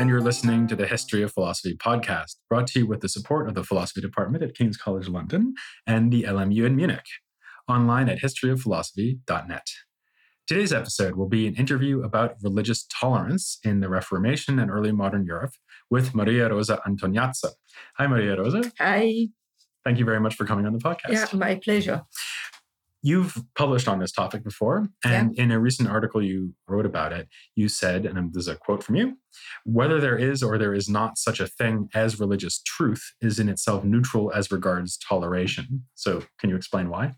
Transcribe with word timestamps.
and 0.00 0.08
you're 0.08 0.20
listening 0.22 0.66
to 0.66 0.74
the 0.74 0.86
History 0.86 1.22
of 1.22 1.30
Philosophy 1.30 1.76
podcast, 1.76 2.36
brought 2.48 2.66
to 2.68 2.78
you 2.78 2.86
with 2.86 3.00
the 3.00 3.08
support 3.08 3.48
of 3.48 3.54
the 3.54 3.62
Philosophy 3.62 4.00
Department 4.00 4.42
at 4.42 4.54
King's 4.54 4.78
College 4.78 5.08
London 5.08 5.52
and 5.86 6.10
the 6.10 6.22
LMU 6.22 6.64
in 6.64 6.74
Munich, 6.74 7.04
online 7.68 8.08
at 8.08 8.20
historyofphilosophy.net. 8.20 9.66
Today's 10.50 10.72
episode 10.72 11.14
will 11.14 11.28
be 11.28 11.46
an 11.46 11.54
interview 11.54 12.02
about 12.02 12.34
religious 12.42 12.84
tolerance 12.92 13.60
in 13.62 13.78
the 13.78 13.88
Reformation 13.88 14.58
and 14.58 14.68
early 14.68 14.90
modern 14.90 15.24
Europe 15.24 15.52
with 15.90 16.12
Maria 16.12 16.48
Rosa 16.48 16.82
Antognazza. 16.84 17.50
Hi, 17.98 18.08
Maria 18.08 18.36
Rosa. 18.36 18.72
Hi. 18.80 19.28
Thank 19.84 20.00
you 20.00 20.04
very 20.04 20.18
much 20.18 20.34
for 20.34 20.44
coming 20.44 20.66
on 20.66 20.72
the 20.72 20.80
podcast. 20.80 21.12
Yeah, 21.12 21.26
my 21.34 21.54
pleasure. 21.54 22.02
You've 23.00 23.40
published 23.54 23.86
on 23.86 24.00
this 24.00 24.10
topic 24.10 24.42
before, 24.42 24.88
and 25.04 25.36
yeah. 25.36 25.44
in 25.44 25.52
a 25.52 25.60
recent 25.60 25.88
article 25.88 26.20
you 26.20 26.52
wrote 26.66 26.84
about 26.84 27.12
it, 27.12 27.28
you 27.54 27.68
said, 27.68 28.04
and 28.04 28.34
this 28.34 28.40
is 28.40 28.48
a 28.48 28.56
quote 28.56 28.82
from 28.82 28.96
you 28.96 29.18
whether 29.64 30.00
there 30.00 30.18
is 30.18 30.42
or 30.42 30.58
there 30.58 30.74
is 30.74 30.88
not 30.88 31.16
such 31.16 31.38
a 31.38 31.46
thing 31.46 31.88
as 31.94 32.18
religious 32.18 32.60
truth 32.66 33.12
is 33.20 33.38
in 33.38 33.48
itself 33.48 33.84
neutral 33.84 34.32
as 34.34 34.50
regards 34.50 34.98
toleration. 34.98 35.84
So, 35.94 36.24
can 36.40 36.50
you 36.50 36.56
explain 36.56 36.90
why? 36.90 37.14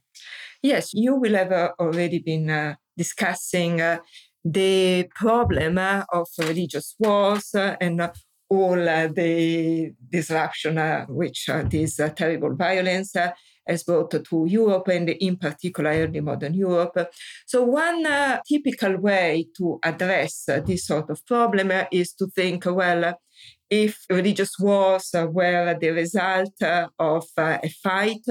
Yes, 0.62 0.92
you 0.92 1.16
will 1.16 1.34
have 1.34 1.50
uh, 1.50 1.70
already 1.80 2.18
been 2.18 2.50
uh, 2.50 2.74
discussing 2.96 3.80
uh, 3.80 3.98
the 4.44 5.08
problem 5.14 5.78
uh, 5.78 6.04
of 6.12 6.28
religious 6.38 6.94
wars 6.98 7.54
and 7.54 8.10
all 8.48 8.88
uh, 8.88 9.08
the 9.08 9.92
disruption 10.10 10.76
which 11.08 11.48
this 11.70 11.96
terrible 12.16 12.54
violence 12.54 13.14
has 13.66 13.84
brought 13.84 14.10
to 14.10 14.46
Europe 14.46 14.88
and 14.88 15.08
in 15.08 15.36
particular 15.36 15.90
early 15.90 16.20
modern 16.20 16.54
Europe. 16.54 17.10
So 17.46 17.62
one 17.62 18.04
uh, 18.04 18.40
typical 18.46 18.96
way 18.98 19.46
to 19.56 19.78
address 19.82 20.48
uh, 20.48 20.60
this 20.60 20.86
sort 20.86 21.10
of 21.10 21.24
problem 21.26 21.70
uh, 21.70 21.84
is 21.90 22.12
to 22.14 22.26
think, 22.26 22.64
well, 22.66 23.14
if 23.70 24.04
religious 24.10 24.58
wars 24.58 25.10
were 25.14 25.76
the 25.80 25.90
result 25.90 26.54
of 26.98 27.24
a 27.38 27.68
fight 27.82 28.26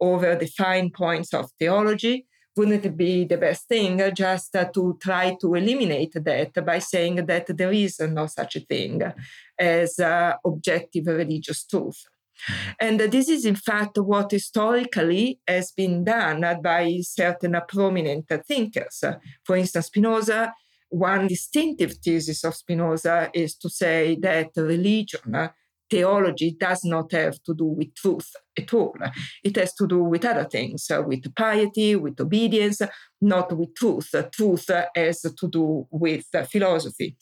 over 0.00 0.36
the 0.36 0.46
fine 0.46 0.90
points 0.90 1.34
of 1.34 1.50
theology, 1.58 2.26
wouldn't 2.56 2.84
it 2.84 2.96
be 2.96 3.24
the 3.24 3.36
best 3.36 3.68
thing 3.68 4.00
just 4.14 4.52
to 4.52 4.98
try 5.00 5.36
to 5.40 5.54
eliminate 5.54 6.14
that 6.14 6.64
by 6.64 6.78
saying 6.78 7.26
that 7.26 7.56
there 7.56 7.72
is 7.72 8.00
no 8.00 8.26
such 8.26 8.56
a 8.56 8.60
thing 8.60 9.02
as 9.58 9.98
uh, 9.98 10.34
objective 10.44 11.06
religious 11.06 11.64
truth? 11.66 12.04
And 12.78 13.00
this 13.00 13.28
is, 13.28 13.44
in 13.44 13.56
fact, 13.56 13.98
what 13.98 14.30
historically 14.30 15.40
has 15.48 15.72
been 15.72 16.04
done 16.04 16.44
by 16.62 16.98
certain 17.02 17.58
prominent 17.66 18.30
thinkers. 18.46 19.04
For 19.44 19.56
instance, 19.56 19.86
Spinoza, 19.86 20.52
one 20.88 21.26
distinctive 21.26 21.94
thesis 21.94 22.44
of 22.44 22.54
Spinoza 22.54 23.30
is 23.34 23.56
to 23.56 23.68
say 23.68 24.16
that 24.20 24.50
religion, 24.56 25.50
theology, 25.90 26.56
does 26.58 26.84
not 26.84 27.12
have 27.12 27.42
to 27.44 27.54
do 27.54 27.64
with 27.64 27.94
truth 27.94 28.30
at 28.58 28.72
all. 28.74 28.96
It 29.44 29.56
has 29.56 29.74
to 29.74 29.86
do 29.86 30.02
with 30.02 30.24
other 30.24 30.44
things, 30.44 30.86
with 30.90 31.34
piety, 31.34 31.96
with 31.96 32.20
obedience, 32.20 32.82
not 33.20 33.56
with 33.56 33.74
truth. 33.74 34.14
Truth 34.32 34.70
has 34.94 35.20
to 35.20 35.48
do 35.48 35.86
with 35.90 36.24
philosophy. 36.50 37.16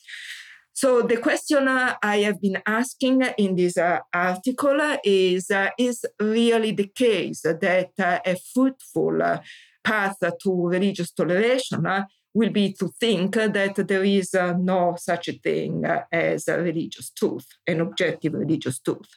So 0.76 1.02
the 1.02 1.18
question 1.18 1.68
uh, 1.68 1.94
I 2.02 2.16
have 2.18 2.40
been 2.40 2.60
asking 2.66 3.22
in 3.38 3.54
this 3.54 3.78
uh, 3.78 4.00
article 4.12 4.80
is, 5.04 5.48
uh, 5.48 5.70
is 5.78 6.04
really 6.20 6.72
the 6.72 6.88
case 6.88 7.42
that 7.42 7.90
uh, 7.96 8.18
a 8.26 8.36
fruitful 8.52 9.22
uh, 9.22 9.38
path 9.84 10.16
to 10.20 10.66
religious 10.66 11.12
toleration 11.12 11.86
uh, 11.86 12.04
will 12.34 12.50
be 12.50 12.72
to 12.72 12.88
think 13.00 13.34
that 13.34 13.76
there 13.88 14.04
is 14.04 14.34
uh, 14.34 14.54
no 14.58 14.96
such 14.98 15.28
a 15.28 15.32
thing 15.32 15.84
as 16.12 16.48
a 16.48 16.58
religious 16.58 17.10
truth, 17.10 17.46
an 17.66 17.80
objective 17.80 18.34
religious 18.34 18.80
truth. 18.80 19.08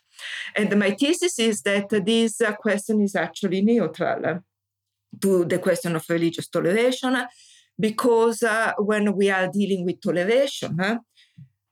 And 0.55 0.77
my 0.77 0.91
thesis 0.91 1.39
is 1.39 1.61
that 1.63 1.89
this 1.89 2.41
question 2.59 3.01
is 3.01 3.15
actually 3.15 3.61
neutral 3.63 4.43
to 5.21 5.45
the 5.45 5.57
question 5.57 5.95
of 5.95 6.05
religious 6.09 6.47
toleration, 6.47 7.17
because 7.79 8.43
uh, 8.43 8.73
when 8.77 9.15
we 9.15 9.31
are 9.31 9.47
dealing 9.47 9.83
with 9.85 9.99
toleration, 10.01 10.79
uh, 10.79 10.97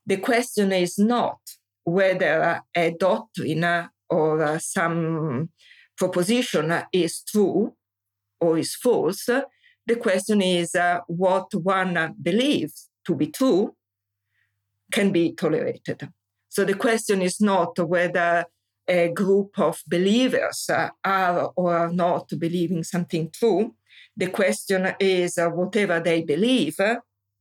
the 0.04 0.16
question 0.16 0.72
is 0.72 0.98
not 0.98 1.38
whether 1.84 2.60
a 2.76 2.90
doctrine 2.90 3.88
or 4.08 4.58
some 4.58 5.50
proposition 5.96 6.82
is 6.92 7.22
true 7.22 7.72
or 8.40 8.58
is 8.58 8.74
false. 8.74 9.28
The 9.86 9.96
question 9.96 10.42
is 10.42 10.74
uh, 10.74 11.00
what 11.06 11.54
one 11.54 12.14
believes 12.20 12.88
to 13.06 13.14
be 13.14 13.28
true 13.28 13.74
can 14.90 15.12
be 15.12 15.32
tolerated. 15.32 16.08
So 16.48 16.64
the 16.64 16.74
question 16.74 17.22
is 17.22 17.40
not 17.40 17.78
whether 17.78 18.46
a 18.88 19.08
group 19.08 19.58
of 19.58 19.82
believers 19.86 20.68
are 21.04 21.52
or 21.56 21.76
are 21.76 21.92
not 21.92 22.28
believing 22.38 22.84
something 22.84 23.30
true. 23.30 23.74
The 24.16 24.28
question 24.28 24.94
is 24.98 25.38
uh, 25.38 25.48
whatever 25.48 26.00
they 26.00 26.22
believe 26.22 26.76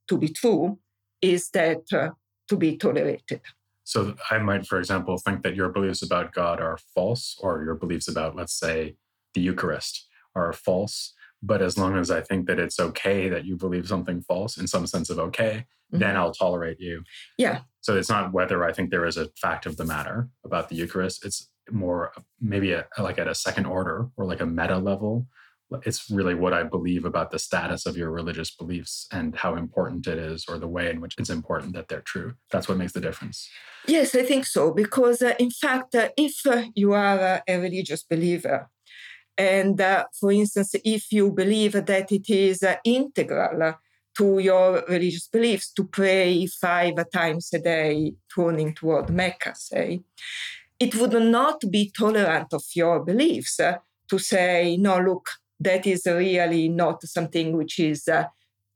to 0.07 0.17
be 0.17 0.29
true, 0.29 0.77
is 1.21 1.49
that 1.49 1.81
uh, 1.91 2.09
to 2.47 2.57
be 2.57 2.77
tolerated. 2.77 3.41
So 3.83 4.15
I 4.29 4.37
might, 4.37 4.65
for 4.67 4.77
example, 4.77 5.17
think 5.17 5.41
that 5.43 5.55
your 5.55 5.69
beliefs 5.69 6.03
about 6.03 6.33
God 6.33 6.59
are 6.59 6.77
false, 6.93 7.37
or 7.39 7.63
your 7.63 7.75
beliefs 7.75 8.07
about, 8.07 8.35
let's 8.35 8.53
say, 8.53 8.97
the 9.33 9.41
Eucharist 9.41 10.07
are 10.35 10.53
false. 10.53 11.13
But 11.45 11.61
as 11.61 11.77
long 11.77 11.95
as 11.97 12.09
I 12.09 12.21
think 12.21 12.47
that 12.47 12.59
it's 12.59 12.79
okay 12.79 13.29
that 13.29 13.45
you 13.45 13.55
believe 13.55 13.87
something 13.87 14.21
false 14.21 14.57
in 14.57 14.67
some 14.67 14.87
sense 14.87 15.09
of 15.09 15.19
okay, 15.19 15.65
mm-hmm. 15.91 15.99
then 15.99 16.17
I'll 16.17 16.33
tolerate 16.33 16.79
you. 16.79 17.03
Yeah. 17.37 17.61
So 17.81 17.95
it's 17.95 18.09
not 18.09 18.33
whether 18.33 18.63
I 18.63 18.73
think 18.73 18.89
there 18.89 19.05
is 19.05 19.17
a 19.17 19.29
fact 19.39 19.65
of 19.65 19.77
the 19.77 19.85
matter 19.85 20.29
about 20.43 20.69
the 20.69 20.75
Eucharist. 20.75 21.25
It's 21.25 21.49
more 21.71 22.11
maybe 22.39 22.73
a, 22.73 22.85
like 22.97 23.19
at 23.19 23.27
a 23.27 23.35
second 23.35 23.65
order 23.65 24.09
or 24.17 24.25
like 24.25 24.41
a 24.41 24.45
meta 24.45 24.77
level 24.77 25.27
it's 25.83 26.09
really 26.09 26.35
what 26.35 26.53
I 26.53 26.63
believe 26.63 27.05
about 27.05 27.31
the 27.31 27.39
status 27.39 27.85
of 27.85 27.97
your 27.97 28.11
religious 28.11 28.51
beliefs 28.51 29.07
and 29.11 29.35
how 29.35 29.55
important 29.55 30.07
it 30.07 30.17
is, 30.17 30.45
or 30.47 30.57
the 30.57 30.67
way 30.67 30.89
in 30.89 31.01
which 31.01 31.15
it's 31.17 31.29
important 31.29 31.73
that 31.73 31.87
they're 31.87 32.01
true. 32.01 32.35
That's 32.51 32.67
what 32.67 32.77
makes 32.77 32.93
the 32.93 33.01
difference. 33.01 33.49
Yes, 33.87 34.15
I 34.15 34.23
think 34.23 34.45
so. 34.45 34.71
Because, 34.71 35.21
uh, 35.21 35.33
in 35.39 35.51
fact, 35.51 35.95
uh, 35.95 36.09
if 36.17 36.45
uh, 36.45 36.63
you 36.75 36.93
are 36.93 37.19
uh, 37.19 37.39
a 37.47 37.57
religious 37.57 38.03
believer, 38.03 38.69
and 39.37 39.79
uh, 39.79 40.05
for 40.19 40.31
instance, 40.31 40.75
if 40.83 41.11
you 41.11 41.31
believe 41.31 41.73
that 41.73 42.11
it 42.11 42.29
is 42.29 42.63
uh, 42.63 42.75
integral 42.83 43.75
to 44.17 44.39
your 44.39 44.83
religious 44.87 45.27
beliefs 45.27 45.71
to 45.73 45.83
pray 45.83 46.45
five 46.45 46.95
times 47.11 47.49
a 47.53 47.59
day, 47.59 48.13
turning 48.33 48.73
toward 48.73 49.09
Mecca, 49.09 49.53
say, 49.55 50.01
it 50.79 50.95
would 50.95 51.13
not 51.13 51.61
be 51.69 51.91
tolerant 51.97 52.53
of 52.53 52.63
your 52.75 53.03
beliefs 53.03 53.57
to 53.57 54.19
say, 54.19 54.77
no, 54.77 54.99
look, 54.99 55.29
that 55.59 55.85
is 55.85 56.05
really 56.05 56.69
not 56.69 57.03
something 57.03 57.57
which 57.57 57.79
is 57.79 58.07
uh, 58.07 58.25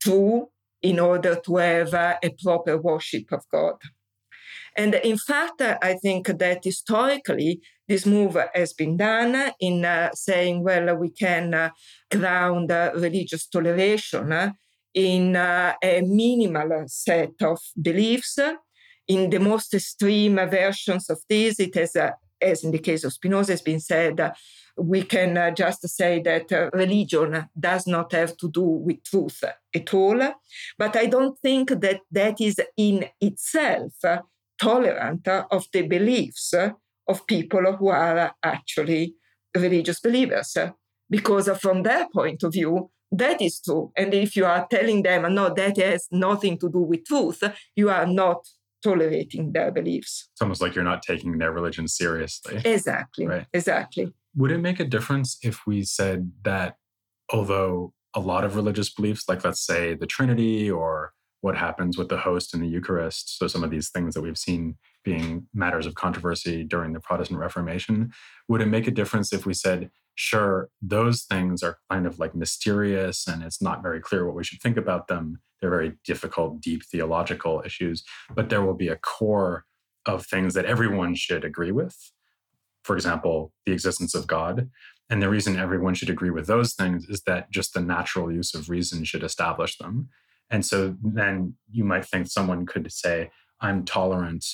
true 0.02 0.50
in 0.82 1.00
order 1.00 1.36
to 1.46 1.58
have 1.58 1.94
uh, 1.94 2.16
a 2.24 2.30
proper 2.42 2.78
worship 2.78 3.32
of 3.32 3.44
God. 3.52 3.76
And 4.80 4.96
in 4.96 5.18
fact, 5.18 5.60
uh, 5.62 5.78
I 5.82 5.96
think 5.96 6.28
that 6.28 6.64
historically, 6.64 7.60
this 7.90 8.06
move 8.06 8.38
has 8.56 8.72
been 8.72 8.96
done 8.96 9.52
in 9.60 9.84
uh, 9.84 10.12
saying, 10.14 10.64
well, 10.64 10.96
we 10.96 11.10
can 11.10 11.54
uh, 11.54 11.70
ground 12.10 12.72
uh, 12.72 12.92
religious 12.96 13.46
toleration 13.48 14.54
in 14.94 15.36
a 15.36 15.76
minimal 16.06 16.86
set 16.88 17.42
of 17.42 17.60
beliefs. 17.82 18.40
In 19.10 19.30
the 19.30 19.40
most 19.40 19.74
extreme 19.74 20.38
versions 20.50 21.10
of 21.10 21.20
this, 21.28 21.60
it 21.60 21.76
has, 21.76 21.98
as 22.42 22.64
in 22.64 22.72
the 22.72 22.80
case 22.80 23.04
of 23.04 23.12
Spinoza, 23.12 23.52
has 23.52 23.62
been 23.62 23.82
said 23.82 24.32
we 24.78 25.04
can 25.04 25.38
uh, 25.38 25.52
just 25.52 25.86
say 25.90 26.22
that 26.22 26.54
uh, 26.54 26.70
religion 26.72 27.50
does 27.60 27.86
not 27.86 28.14
have 28.14 28.38
to 28.38 28.50
do 28.50 28.62
with 28.62 29.04
truth 29.04 29.44
at 29.76 29.94
all. 29.94 30.22
But 30.78 30.96
I 30.96 31.08
don't 31.08 31.38
think 31.40 31.70
that 31.82 32.00
that 32.12 32.40
is 32.40 32.62
in 32.78 33.08
itself 33.20 33.92
tolerant 34.60 35.28
of 35.28 35.66
the 35.72 35.84
beliefs 35.84 36.54
of 37.08 37.28
people 37.28 37.74
who 37.74 37.88
are 37.90 38.34
actually 38.44 39.16
religious 39.56 40.00
believers. 40.00 40.56
Because 41.10 41.50
from 41.60 41.84
their 41.84 42.08
point 42.14 42.44
of 42.44 42.54
view, 42.54 42.92
that 43.12 43.42
is 43.42 43.60
true. 43.62 43.92
And 43.98 44.14
if 44.14 44.36
you 44.36 44.46
are 44.46 44.68
telling 44.70 45.02
them, 45.02 45.34
no, 45.34 45.52
that 45.52 45.78
has 45.78 46.08
nothing 46.12 46.60
to 46.60 46.70
do 46.70 46.82
with 46.82 47.06
truth, 47.06 47.42
you 47.76 47.90
are 47.90 48.06
not 48.06 48.48
tolerating 48.84 49.52
their 49.52 49.72
beliefs. 49.72 50.30
It's 50.32 50.42
almost 50.42 50.62
like 50.62 50.76
you're 50.76 50.84
not 50.84 51.02
taking 51.02 51.38
their 51.40 51.52
religion 51.52 51.88
seriously. 51.88 52.62
Exactly. 52.64 53.26
Right. 53.26 53.48
Exactly. 53.54 54.14
Would 54.36 54.52
it 54.52 54.60
make 54.60 54.80
a 54.80 54.86
difference 54.86 55.38
if 55.42 55.66
we 55.66 55.84
said 55.84 56.32
that 56.44 56.76
although 57.34 57.94
a 58.14 58.20
lot 58.20 58.44
of 58.46 58.56
religious 58.56 58.94
beliefs, 58.94 59.24
like 59.28 59.44
let's 59.44 59.66
say 59.66 59.96
the 59.96 60.06
Trinity 60.06 60.70
or 60.70 61.14
what 61.42 61.58
happens 61.58 61.98
with 61.98 62.10
the 62.10 62.18
host 62.18 62.54
in 62.54 62.60
the 62.60 62.68
Eucharist. 62.68 63.38
So, 63.38 63.48
some 63.48 63.64
of 63.64 63.72
these 63.72 63.90
things 63.90 64.14
that 64.14 64.22
we've 64.22 64.38
seen 64.38 64.76
being 65.04 65.48
matters 65.54 65.86
of 65.86 65.96
controversy 65.96 66.64
during 66.64 66.94
the 66.94 67.00
Protestant 67.00 67.40
Reformation. 67.40 68.12
Would 68.48 68.62
it 68.62 68.68
make 68.68 68.88
a 68.88 68.92
difference 68.92 69.32
if 69.32 69.46
we 69.46 69.54
said, 69.54 69.90
sure, 70.16 70.70
those 70.82 71.24
things 71.24 71.64
are 71.64 71.80
kind 71.90 72.06
of 72.06 72.20
like 72.20 72.36
mysterious 72.36 73.28
and 73.28 73.42
it's 73.42 73.62
not 73.62 73.82
very 73.82 74.02
clear 74.02 74.26
what 74.26 74.36
we 74.36 74.44
should 74.44 74.62
think 74.62 74.78
about 74.78 75.08
them? 75.08 75.40
They're 75.62 75.70
very 75.70 75.94
difficult, 76.06 76.62
deep 76.62 76.84
theological 76.86 77.64
issues, 77.66 78.04
but 78.34 78.50
there 78.50 78.64
will 78.64 78.74
be 78.74 78.88
a 78.88 78.98
core 78.98 79.66
of 80.06 80.26
things 80.26 80.54
that 80.54 80.66
everyone 80.66 81.16
should 81.16 81.44
agree 81.44 81.72
with. 81.72 82.12
For 82.84 82.96
example, 82.96 83.54
the 83.66 83.74
existence 83.74 84.16
of 84.16 84.28
God. 84.28 84.70
And 85.10 85.22
the 85.22 85.30
reason 85.30 85.58
everyone 85.58 85.96
should 85.96 86.10
agree 86.10 86.30
with 86.30 86.48
those 86.48 86.74
things 86.74 87.06
is 87.10 87.22
that 87.24 87.52
just 87.52 87.74
the 87.74 87.82
natural 87.82 88.32
use 88.32 88.54
of 88.54 88.70
reason 88.70 89.04
should 89.04 89.24
establish 89.24 89.78
them. 89.78 90.10
And 90.52 90.66
so 90.66 90.96
then 91.04 91.56
you 91.72 91.84
might 91.84 92.06
think 92.06 92.28
someone 92.28 92.66
could 92.66 92.92
say, 92.92 93.30
I'm 93.62 93.86
tolerant 93.86 94.46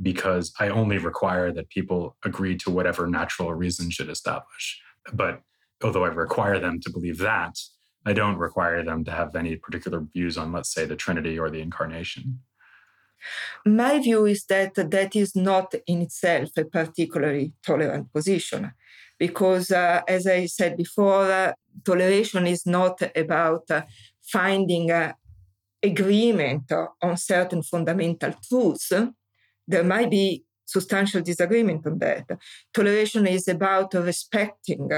because 0.00 0.52
I 0.60 0.68
only 0.68 0.98
require 0.98 1.52
that 1.52 1.70
people 1.70 2.16
agree 2.24 2.56
to 2.58 2.70
whatever 2.70 3.06
natural 3.06 3.52
reason 3.54 3.90
should 3.90 4.10
establish. 4.10 4.80
But 5.12 5.40
although 5.82 6.04
I 6.04 6.08
require 6.08 6.58
them 6.60 6.80
to 6.80 6.90
believe 6.90 7.18
that, 7.18 7.58
I 8.06 8.12
don't 8.12 8.36
require 8.36 8.84
them 8.84 9.04
to 9.04 9.10
have 9.10 9.34
any 9.34 9.56
particular 9.56 10.00
views 10.00 10.38
on, 10.38 10.52
let's 10.52 10.72
say, 10.72 10.84
the 10.86 10.96
Trinity 10.96 11.38
or 11.38 11.50
the 11.50 11.60
Incarnation. 11.60 12.40
My 13.66 13.98
view 13.98 14.26
is 14.26 14.44
that 14.44 14.74
that 14.76 15.16
is 15.16 15.34
not 15.34 15.74
in 15.86 16.02
itself 16.02 16.50
a 16.56 16.64
particularly 16.64 17.52
tolerant 17.66 18.12
position, 18.12 18.72
because, 19.18 19.72
uh, 19.72 20.02
as 20.06 20.26
I 20.26 20.46
said 20.46 20.76
before, 20.76 21.24
uh, 21.24 21.52
toleration 21.84 22.46
is 22.46 22.64
not 22.64 23.02
about 23.16 23.64
uh, 23.70 23.82
finding 24.22 24.90
agreement 25.82 26.70
on 27.02 27.16
certain 27.16 27.62
fundamental 27.62 28.34
truths. 28.48 28.92
There 29.66 29.84
might 29.84 30.10
be 30.10 30.44
substantial 30.64 31.22
disagreement 31.22 31.86
on 31.86 31.98
that. 31.98 32.26
Toleration 32.74 33.26
is 33.26 33.48
about 33.48 33.94
respecting 33.94 34.90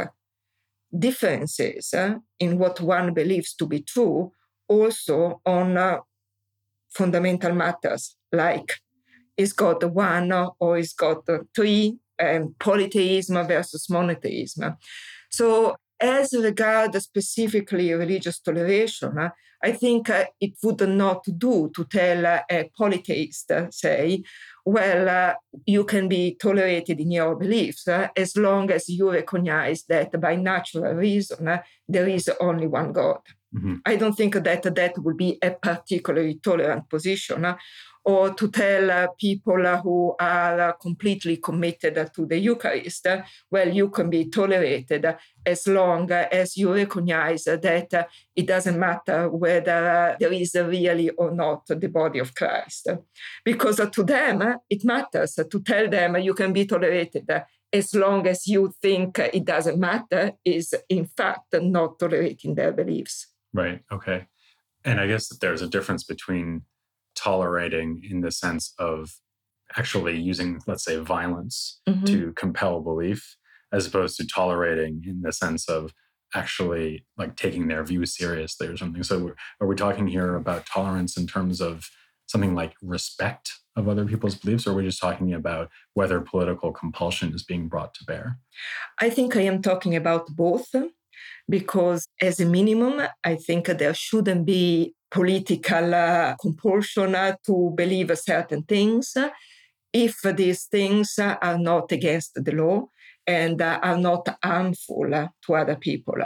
differences 0.96 1.94
eh, 1.94 2.14
in 2.40 2.58
what 2.58 2.80
one 2.80 3.14
believes 3.14 3.54
to 3.54 3.66
be 3.66 3.80
true, 3.80 4.32
also 4.68 5.40
on 5.46 5.76
uh, 5.76 5.98
fundamental 6.90 7.54
matters 7.54 8.16
like 8.32 8.74
is 9.36 9.52
God 9.52 9.82
one 9.84 10.32
or 10.58 10.78
is 10.78 10.92
God 10.92 11.18
three, 11.54 11.96
and 12.18 12.58
polytheism 12.58 13.46
versus 13.46 13.88
monotheism. 13.88 14.76
So, 15.30 15.76
as 16.00 16.32
regards 16.32 17.02
specifically 17.02 17.92
religious 17.92 18.40
toleration, 18.40 19.30
I 19.62 19.72
think 19.72 20.08
uh, 20.08 20.24
it 20.40 20.54
would 20.62 20.88
not 20.88 21.24
do 21.36 21.70
to 21.74 21.84
tell 21.84 22.24
a 22.24 22.70
polytheist, 22.76 23.52
say, 23.70 24.22
well, 24.64 25.08
uh, 25.08 25.34
you 25.66 25.84
can 25.84 26.08
be 26.08 26.36
tolerated 26.40 27.00
in 27.00 27.10
your 27.10 27.36
beliefs 27.36 27.86
uh, 27.86 28.08
as 28.16 28.36
long 28.36 28.70
as 28.70 28.88
you 28.88 29.12
recognize 29.12 29.84
that 29.88 30.18
by 30.20 30.36
natural 30.36 30.94
reason 30.94 31.48
uh, 31.48 31.62
there 31.88 32.08
is 32.08 32.30
only 32.40 32.66
one 32.66 32.92
God. 32.92 33.20
Mm-hmm. 33.54 33.76
I 33.84 33.96
don't 33.96 34.14
think 34.14 34.34
that 34.34 34.62
that 34.62 34.98
would 34.98 35.16
be 35.16 35.38
a 35.42 35.50
particularly 35.50 36.38
tolerant 36.42 36.88
position. 36.88 37.44
Uh, 38.06 38.10
or 38.10 38.34
to 38.34 38.50
tell 38.50 38.90
uh, 38.90 39.08
people 39.18 39.66
uh, 39.66 39.80
who 39.80 40.14
are 40.18 40.72
completely 40.74 41.36
committed 41.36 42.10
to 42.14 42.26
the 42.26 42.38
Eucharist, 42.38 43.06
well, 43.50 43.68
you 43.68 43.88
can 43.88 44.10
be 44.10 44.24
tolerated 44.28 45.16
as 45.44 45.66
long 45.66 46.10
as 46.10 46.56
you 46.56 46.72
recognize 46.74 47.44
that 47.44 48.08
it 48.34 48.46
doesn't 48.46 48.78
matter 48.78 49.28
whether 49.28 50.16
there 50.18 50.32
is 50.32 50.54
really 50.54 51.10
or 51.10 51.30
not 51.30 51.66
the 51.66 51.88
body 51.88 52.18
of 52.18 52.34
Christ. 52.34 52.88
Because 53.44 53.80
to 53.92 54.02
them, 54.02 54.56
it 54.68 54.84
matters 54.84 55.34
to 55.34 55.60
tell 55.60 55.88
them 55.88 56.16
you 56.18 56.34
can 56.34 56.52
be 56.52 56.66
tolerated 56.66 57.30
as 57.72 57.94
long 57.94 58.26
as 58.26 58.46
you 58.46 58.74
think 58.82 59.18
it 59.18 59.44
doesn't 59.44 59.78
matter, 59.78 60.32
is 60.44 60.74
in 60.88 61.06
fact 61.06 61.54
not 61.54 61.98
tolerating 61.98 62.54
their 62.54 62.72
beliefs. 62.72 63.28
Right. 63.52 63.80
Okay. 63.92 64.26
And 64.84 65.00
I 65.00 65.06
guess 65.06 65.28
that 65.28 65.40
there's 65.40 65.62
a 65.62 65.68
difference 65.68 66.04
between 66.04 66.62
tolerating 67.22 68.02
in 68.08 68.20
the 68.20 68.30
sense 68.30 68.72
of 68.78 69.12
actually 69.76 70.18
using, 70.18 70.60
let's 70.66 70.84
say, 70.84 70.96
violence 70.96 71.80
mm-hmm. 71.88 72.04
to 72.04 72.32
compel 72.32 72.80
belief, 72.80 73.36
as 73.72 73.86
opposed 73.86 74.16
to 74.16 74.26
tolerating 74.26 75.02
in 75.06 75.22
the 75.22 75.32
sense 75.32 75.68
of 75.68 75.92
actually 76.34 77.04
like 77.16 77.36
taking 77.36 77.68
their 77.68 77.84
view 77.84 78.06
seriously 78.06 78.66
or 78.66 78.76
something. 78.76 79.02
So, 79.02 79.32
are 79.60 79.66
we 79.66 79.76
talking 79.76 80.06
here 80.06 80.36
about 80.36 80.66
tolerance 80.66 81.16
in 81.16 81.26
terms 81.26 81.60
of 81.60 81.88
something 82.26 82.54
like 82.54 82.74
respect 82.82 83.52
of 83.76 83.88
other 83.88 84.04
people's 84.04 84.36
beliefs, 84.36 84.66
or 84.66 84.70
are 84.70 84.74
we 84.74 84.84
just 84.84 85.00
talking 85.00 85.34
about 85.34 85.68
whether 85.94 86.20
political 86.20 86.72
compulsion 86.72 87.34
is 87.34 87.42
being 87.42 87.68
brought 87.68 87.94
to 87.94 88.04
bear? 88.04 88.38
I 89.00 89.10
think 89.10 89.36
I 89.36 89.42
am 89.42 89.62
talking 89.62 89.96
about 89.96 90.28
both 90.28 90.68
because, 91.48 92.06
as 92.20 92.38
a 92.40 92.46
minimum, 92.46 93.02
I 93.24 93.34
think 93.34 93.66
there 93.66 93.94
shouldn't 93.94 94.46
be 94.46 94.94
political 95.10 95.94
uh, 95.94 96.34
compulsion 96.40 97.14
uh, 97.14 97.34
to 97.44 97.72
believe 97.74 98.16
certain 98.18 98.62
things 98.62 99.16
if 99.92 100.20
these 100.36 100.64
things 100.64 101.18
are 101.18 101.58
not 101.58 101.90
against 101.90 102.32
the 102.34 102.52
law 102.52 102.86
and 103.26 103.60
uh, 103.60 103.80
are 103.82 103.98
not 103.98 104.38
harmful 104.42 105.10
to 105.44 105.54
other 105.54 105.76
people. 105.76 106.16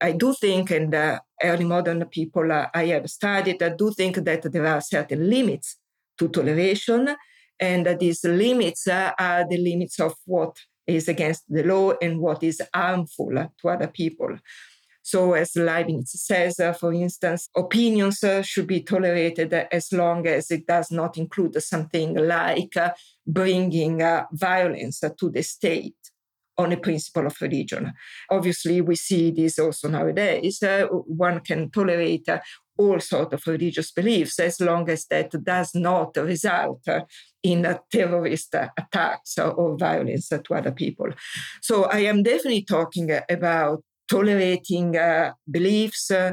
I 0.00 0.12
do 0.12 0.34
think, 0.34 0.70
and 0.70 0.94
early 1.42 1.64
modern 1.64 2.04
people 2.06 2.50
I 2.52 2.86
have 2.86 3.08
studied, 3.08 3.62
I 3.62 3.70
do 3.70 3.92
think 3.92 4.16
that 4.16 4.42
there 4.50 4.66
are 4.66 4.80
certain 4.80 5.30
limits 5.30 5.76
to 6.18 6.28
toleration, 6.28 7.14
and 7.58 7.96
these 7.98 8.24
limits 8.24 8.88
are 8.88 9.46
the 9.48 9.58
limits 9.58 10.00
of 10.00 10.14
what 10.26 10.56
is 10.86 11.08
against 11.08 11.44
the 11.48 11.62
law 11.62 11.92
and 12.02 12.18
what 12.18 12.42
is 12.42 12.60
harmful 12.74 13.32
to 13.60 13.68
other 13.68 13.86
people. 13.86 14.36
So, 15.02 15.34
as 15.34 15.56
Leibniz 15.56 16.12
says, 16.12 16.60
uh, 16.60 16.72
for 16.72 16.92
instance, 16.92 17.48
opinions 17.56 18.22
uh, 18.22 18.42
should 18.42 18.68
be 18.68 18.82
tolerated 18.82 19.52
as 19.52 19.92
long 19.92 20.26
as 20.28 20.50
it 20.50 20.66
does 20.66 20.92
not 20.92 21.18
include 21.18 21.60
something 21.60 22.14
like 22.14 22.76
uh, 22.76 22.92
bringing 23.26 24.00
uh, 24.00 24.26
violence 24.32 25.00
to 25.00 25.30
the 25.30 25.42
state 25.42 25.96
on 26.56 26.70
a 26.70 26.76
principle 26.76 27.26
of 27.26 27.40
religion. 27.40 27.92
Obviously, 28.30 28.80
we 28.80 28.94
see 28.94 29.32
this 29.32 29.58
also 29.58 29.88
nowadays. 29.88 30.62
Uh, 30.62 30.86
one 30.86 31.40
can 31.40 31.70
tolerate 31.70 32.28
uh, 32.28 32.38
all 32.78 33.00
sorts 33.00 33.34
of 33.34 33.46
religious 33.46 33.90
beliefs 33.90 34.38
as 34.38 34.60
long 34.60 34.88
as 34.88 35.04
that 35.06 35.32
does 35.42 35.74
not 35.74 36.16
result 36.16 36.86
in 37.42 37.78
terrorist 37.90 38.54
attacks 38.54 39.36
or 39.38 39.76
violence 39.76 40.28
to 40.28 40.54
other 40.54 40.72
people. 40.72 41.10
So 41.60 41.84
I 41.84 42.00
am 42.00 42.22
definitely 42.22 42.62
talking 42.62 43.10
about 43.28 43.82
tolerating 44.12 44.94
uh, 44.94 45.32
beliefs 45.50 46.10
uh, 46.10 46.32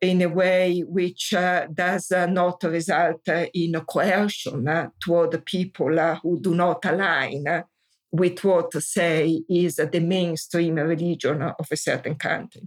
in 0.00 0.22
a 0.22 0.28
way 0.28 0.84
which 0.86 1.34
uh, 1.34 1.66
does 1.74 2.12
not 2.28 2.62
result 2.62 3.28
in 3.52 3.72
coercion 3.80 4.92
toward 5.04 5.44
people 5.44 6.16
who 6.22 6.40
do 6.40 6.54
not 6.54 6.84
align 6.84 7.64
with 8.12 8.44
what, 8.44 8.72
say, 8.80 9.42
is 9.50 9.76
the 9.76 10.00
mainstream 10.00 10.76
religion 10.76 11.42
of 11.42 11.66
a 11.68 11.76
certain 11.76 12.14
country. 12.14 12.62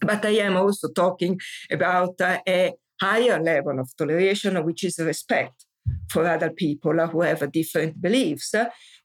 But 0.00 0.24
I 0.24 0.38
am 0.48 0.56
also 0.56 0.88
talking 0.92 1.38
about 1.70 2.20
a 2.20 2.72
higher 3.00 3.40
level 3.40 3.78
of 3.78 3.96
toleration, 3.96 4.64
which 4.64 4.82
is 4.82 4.98
respect 4.98 5.64
for 6.10 6.26
other 6.26 6.50
people 6.50 6.98
who 7.06 7.20
have 7.22 7.52
different 7.52 8.02
beliefs, 8.02 8.52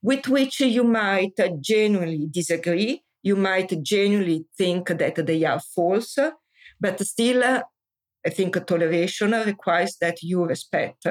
with 0.01 0.27
which 0.27 0.59
you 0.59 0.83
might 0.83 1.37
genuinely 1.61 2.27
disagree 2.31 3.03
you 3.23 3.35
might 3.35 3.71
genuinely 3.83 4.45
think 4.57 4.87
that 4.87 5.25
they 5.25 5.43
are 5.45 5.61
false, 5.75 6.17
but 6.79 6.99
still, 7.05 7.43
I 7.43 8.29
think 8.29 8.65
toleration 8.65 9.31
requires 9.31 9.97
that 10.01 10.21
you 10.21 10.45
respect 10.45 11.05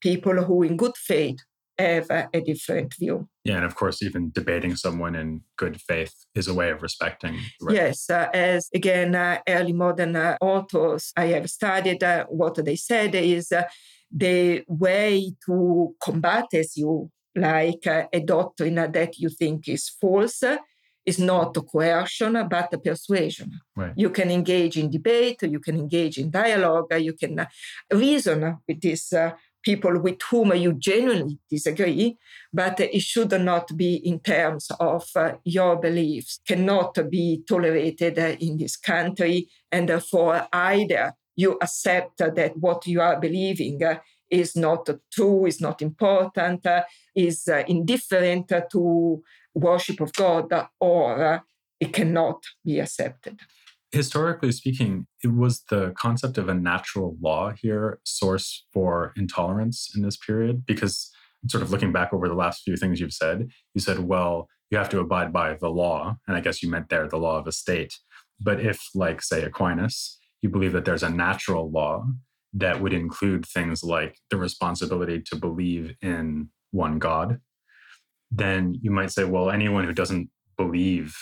people 0.00 0.42
who, 0.44 0.62
in 0.62 0.76
good 0.76 0.96
faith, 0.96 1.38
have 1.78 2.10
a 2.10 2.40
different 2.40 2.94
view. 2.94 3.28
Yeah, 3.44 3.56
and 3.56 3.64
of 3.64 3.74
course, 3.74 4.02
even 4.02 4.30
debating 4.34 4.76
someone 4.76 5.14
in 5.14 5.42
good 5.56 5.80
faith 5.80 6.14
is 6.34 6.48
a 6.48 6.54
way 6.54 6.70
of 6.70 6.82
respecting. 6.82 7.38
Right? 7.62 7.76
Yes, 7.76 8.10
uh, 8.10 8.28
as 8.34 8.68
again, 8.74 9.14
uh, 9.14 9.38
early 9.48 9.72
modern 9.72 10.16
uh, 10.16 10.36
authors 10.40 11.12
I 11.16 11.26
have 11.26 11.48
studied, 11.48 12.02
uh, 12.04 12.26
what 12.26 12.62
they 12.64 12.76
said 12.76 13.14
is 13.14 13.50
uh, 13.52 13.64
the 14.10 14.62
way 14.68 15.32
to 15.46 15.94
combat, 16.02 16.46
as 16.52 16.76
you 16.76 17.10
like, 17.34 17.86
uh, 17.86 18.06
a 18.12 18.20
doctrine 18.20 18.74
that 18.74 19.18
you 19.18 19.28
think 19.30 19.68
is 19.68 19.88
false 19.88 20.42
is 21.04 21.18
not 21.18 21.54
coercion, 21.70 22.46
but 22.48 22.84
persuasion. 22.84 23.60
Right. 23.74 23.92
You 23.96 24.10
can 24.10 24.30
engage 24.30 24.76
in 24.76 24.90
debate, 24.90 25.42
you 25.42 25.60
can 25.60 25.76
engage 25.76 26.18
in 26.18 26.30
dialogue, 26.30 26.92
you 26.98 27.14
can 27.14 27.46
reason 27.92 28.58
with 28.68 28.80
these 28.80 29.12
uh, 29.12 29.32
people 29.62 29.98
with 30.00 30.22
whom 30.30 30.54
you 30.54 30.72
genuinely 30.72 31.38
disagree, 31.48 32.16
but 32.52 32.80
it 32.80 33.02
should 33.02 33.32
not 33.40 33.76
be 33.76 33.94
in 33.96 34.20
terms 34.20 34.70
of 34.80 35.06
uh, 35.16 35.32
your 35.44 35.76
beliefs, 35.76 36.40
cannot 36.46 36.96
be 37.10 37.42
tolerated 37.46 38.18
in 38.40 38.56
this 38.56 38.76
country, 38.76 39.48
and 39.70 39.88
therefore 39.88 40.48
either 40.52 41.14
you 41.36 41.58
accept 41.60 42.18
that 42.18 42.56
what 42.56 42.86
you 42.86 43.00
are 43.00 43.20
believing 43.20 43.80
is 44.30 44.56
not 44.56 44.88
true, 45.12 45.46
is 45.46 45.60
not 45.60 45.82
important, 45.82 46.66
is 47.14 47.48
uh, 47.48 47.62
indifferent 47.66 48.52
to 48.70 49.22
worship 49.54 50.00
of 50.00 50.12
God, 50.12 50.52
or 50.78 51.24
uh, 51.24 51.40
it 51.80 51.92
cannot 51.92 52.44
be 52.64 52.78
accepted. 52.78 53.40
Historically 53.92 54.52
speaking, 54.52 55.06
it 55.24 55.34
was 55.34 55.64
the 55.68 55.92
concept 55.96 56.38
of 56.38 56.48
a 56.48 56.54
natural 56.54 57.16
law 57.20 57.50
here 57.50 57.98
source 58.04 58.64
for 58.72 59.12
intolerance 59.16 59.90
in 59.96 60.02
this 60.02 60.16
period 60.16 60.64
because 60.64 61.10
sort 61.48 61.62
of 61.62 61.70
looking 61.70 61.92
back 61.92 62.12
over 62.12 62.28
the 62.28 62.34
last 62.34 62.62
few 62.62 62.76
things 62.76 63.00
you've 63.00 63.12
said, 63.12 63.48
you 63.74 63.80
said, 63.80 63.98
well, 64.00 64.48
you 64.70 64.78
have 64.78 64.90
to 64.90 65.00
abide 65.00 65.32
by 65.32 65.54
the 65.54 65.70
law. 65.70 66.16
And 66.28 66.36
I 66.36 66.40
guess 66.40 66.62
you 66.62 66.70
meant 66.70 66.88
there 66.88 67.08
the 67.08 67.16
law 67.16 67.38
of 67.38 67.46
a 67.48 67.52
state. 67.52 67.98
But 68.40 68.60
if, 68.60 68.80
like, 68.94 69.22
say, 69.22 69.42
Aquinas, 69.42 70.18
you 70.40 70.48
believe 70.48 70.72
that 70.72 70.84
there's 70.84 71.02
a 71.02 71.10
natural 71.10 71.70
law 71.70 72.06
that 72.52 72.80
would 72.80 72.92
include 72.92 73.46
things 73.46 73.82
like 73.82 74.18
the 74.30 74.36
responsibility 74.36 75.20
to 75.20 75.36
believe 75.36 75.94
in 76.02 76.48
one 76.72 76.98
God, 76.98 77.40
then 78.30 78.78
you 78.80 78.90
might 78.90 79.10
say, 79.10 79.24
well, 79.24 79.50
anyone 79.50 79.84
who 79.84 79.92
doesn't 79.92 80.30
believe 80.56 81.16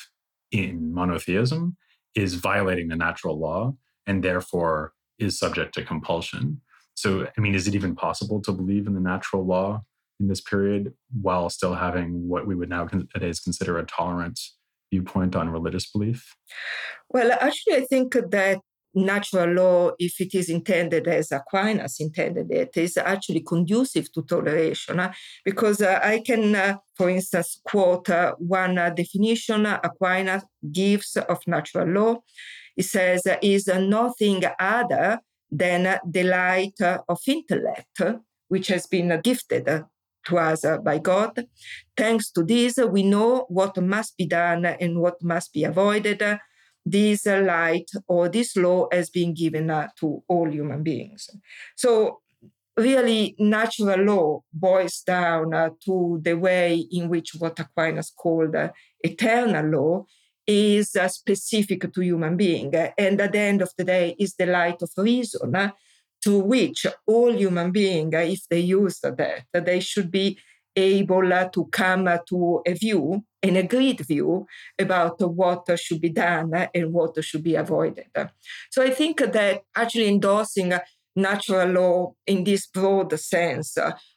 in 0.51 0.93
monotheism 0.93 1.77
is 2.15 2.35
violating 2.35 2.89
the 2.89 2.97
natural 2.97 3.39
law 3.39 3.75
and 4.07 4.23
therefore 4.23 4.93
is 5.19 5.39
subject 5.39 5.75
to 5.75 5.85
compulsion. 5.85 6.61
So, 6.95 7.27
I 7.37 7.41
mean, 7.41 7.55
is 7.55 7.69
it 7.69 7.75
even 7.75 7.95
possible 7.95 8.41
to 8.43 8.53
believe 8.53 8.87
in 8.87 8.95
the 8.95 9.01
natural 9.01 9.47
law 9.47 9.83
in 10.19 10.29
this 10.29 10.41
period 10.41 10.95
while 11.21 11.49
still 11.49 11.75
having 11.75 12.29
what 12.29 12.47
we 12.47 12.55
would 12.55 12.69
nowadays 12.69 13.41
consider 13.41 13.79
a 13.79 13.85
tolerant 13.85 14.41
viewpoint 14.91 15.37
on 15.37 15.49
religious 15.49 15.91
belief? 15.91 16.35
Well, 17.11 17.31
actually, 17.41 17.77
I 17.77 17.85
think 17.85 18.15
that 18.15 18.59
natural 18.95 19.53
law, 19.53 19.91
if 19.99 20.21
it 20.21 20.35
is 20.35 20.49
intended 20.49 21.07
as 21.09 21.33
Aquinas 21.33 22.01
intended 22.01 22.51
it, 22.51 22.77
is 22.77 22.97
actually 22.97 23.41
conducive 23.41 24.11
to 24.13 24.23
toleration. 24.23 25.01
Uh, 25.01 25.13
because 25.45 25.81
uh, 25.83 26.01
I 26.03 26.21
can, 26.21 26.55
uh, 26.55 26.77
for 26.97 27.11
instance, 27.11 27.61
quote 27.65 28.11
uh, 28.11 28.35
one 28.39 28.79
uh, 28.79 28.91
definition 28.91 29.67
Aquinas 29.67 30.45
gives 30.73 31.17
of 31.17 31.39
natural 31.47 31.89
law. 31.89 32.17
He 32.77 32.83
says, 32.83 33.23
is 33.43 33.67
nothing 33.67 34.43
other 34.59 35.21
than 35.51 35.99
the 36.09 36.23
light 36.23 36.81
of 36.81 37.19
intellect, 37.27 38.01
which 38.47 38.69
has 38.69 38.87
been 38.87 39.21
gifted 39.21 39.85
to 40.27 40.39
us 40.39 40.65
by 40.85 40.99
God. 40.99 41.45
Thanks 41.97 42.31
to 42.33 42.45
this, 42.45 42.77
we 42.77 43.03
know 43.03 43.47
what 43.49 43.77
must 43.83 44.17
be 44.17 44.27
done 44.27 44.65
and 44.65 45.01
what 45.01 45.21
must 45.25 45.53
be 45.53 45.65
avoided 45.65 46.23
this 46.85 47.27
light 47.27 47.91
or 48.07 48.29
this 48.29 48.57
law 48.57 48.89
has 48.93 49.11
been 49.11 49.35
given 49.35 49.71
uh, 49.71 49.89
to 50.01 50.23
all 50.29 50.51
human 50.51 50.83
beings. 50.83 51.29
So, 51.77 52.21
really, 52.77 53.35
natural 53.39 54.01
law 54.05 54.41
boils 54.53 55.01
down 55.01 55.55
uh, 55.55 55.71
to 55.85 56.21
the 56.23 56.35
way 56.35 56.87
in 56.91 57.09
which 57.09 57.35
what 57.39 57.59
Aquinas 57.59 58.11
called 58.11 58.55
uh, 58.55 58.71
eternal 59.01 59.67
law 59.67 60.05
is 60.47 60.97
specific 61.09 61.93
to 61.93 62.01
human 62.01 62.37
being, 62.37 62.75
and 62.75 63.21
at 63.21 63.33
the 63.33 63.39
end 63.39 63.61
of 63.61 63.71
the 63.77 63.85
day, 63.85 64.17
is 64.19 64.35
the 64.35 64.47
light 64.47 64.81
of 64.81 64.91
reason 64.97 65.73
to 66.23 66.39
which 66.39 66.87
all 67.07 67.33
human 67.33 67.71
beings, 67.71 68.15
if 68.15 68.49
they 68.49 68.61
use 68.61 68.99
that, 69.01 69.45
they 69.53 69.81
should 69.81 70.11
be 70.11 70.39
able 70.77 71.29
to 71.53 71.65
come 71.73 72.09
to 72.29 72.63
a 72.67 72.73
view, 72.75 73.25
an 73.43 73.57
agreed 73.57 74.01
view 74.01 74.47
about 74.79 75.21
what 75.21 75.67
should 75.79 76.01
be 76.01 76.11
done 76.11 76.53
and 76.75 76.93
what 76.93 77.23
should 77.25 77.43
be 77.43 77.55
avoided. 77.55 78.07
So 78.71 78.83
I 78.83 78.91
think 78.91 79.19
that 79.19 79.63
actually 79.75 80.09
endorsing 80.09 80.73
natural 81.17 81.69
law 81.69 82.15
in 82.27 82.45
this 82.45 82.67
broad 82.67 83.19
sense 83.19 83.77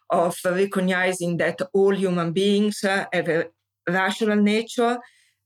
of 0.10 0.38
recognizing 0.46 1.38
that 1.38 1.62
all 1.74 1.96
human 1.96 2.32
beings 2.32 2.80
have 2.84 3.08
a 3.14 3.46
rational 3.88 4.38
nature 4.38 5.00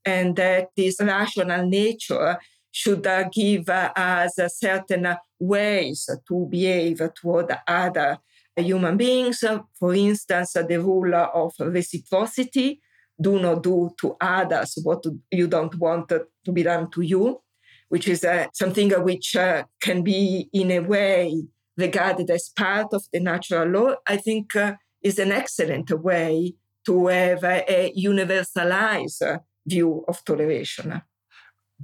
and 0.03 0.35
that 0.35 0.67
this 0.75 0.97
rational 0.99 1.65
nature 1.65 2.37
should 2.71 3.07
give 3.31 3.69
us 3.69 4.33
certain 4.47 5.15
ways 5.39 6.09
to 6.27 6.47
behave 6.49 7.01
toward 7.15 7.55
other 7.67 8.17
human 8.57 8.97
beings. 8.97 9.43
For 9.79 9.93
instance, 9.93 10.53
the 10.53 10.77
rule 10.77 11.13
of 11.15 11.53
reciprocity 11.59 12.81
do 13.19 13.39
not 13.39 13.63
do 13.63 13.91
to 14.01 14.15
others 14.19 14.77
what 14.83 15.03
you 15.31 15.47
don't 15.47 15.75
want 15.75 16.09
to 16.09 16.51
be 16.51 16.63
done 16.63 16.89
to 16.91 17.01
you, 17.01 17.41
which 17.89 18.07
is 18.07 18.23
uh, 18.23 18.47
something 18.53 18.89
which 19.03 19.35
uh, 19.35 19.63
can 19.81 20.01
be, 20.01 20.49
in 20.53 20.71
a 20.71 20.79
way, 20.79 21.43
regarded 21.77 22.29
as 22.29 22.49
part 22.49 22.87
of 22.93 23.03
the 23.11 23.19
natural 23.19 23.67
law. 23.67 23.95
I 24.07 24.17
think 24.17 24.55
uh, 24.55 24.75
is 25.01 25.19
an 25.19 25.31
excellent 25.31 25.91
way 25.91 26.55
to 26.85 27.07
have 27.07 27.43
a, 27.43 27.93
universalized 27.97 29.39
view 29.65 30.03
of 30.07 30.23
toleration. 30.25 31.01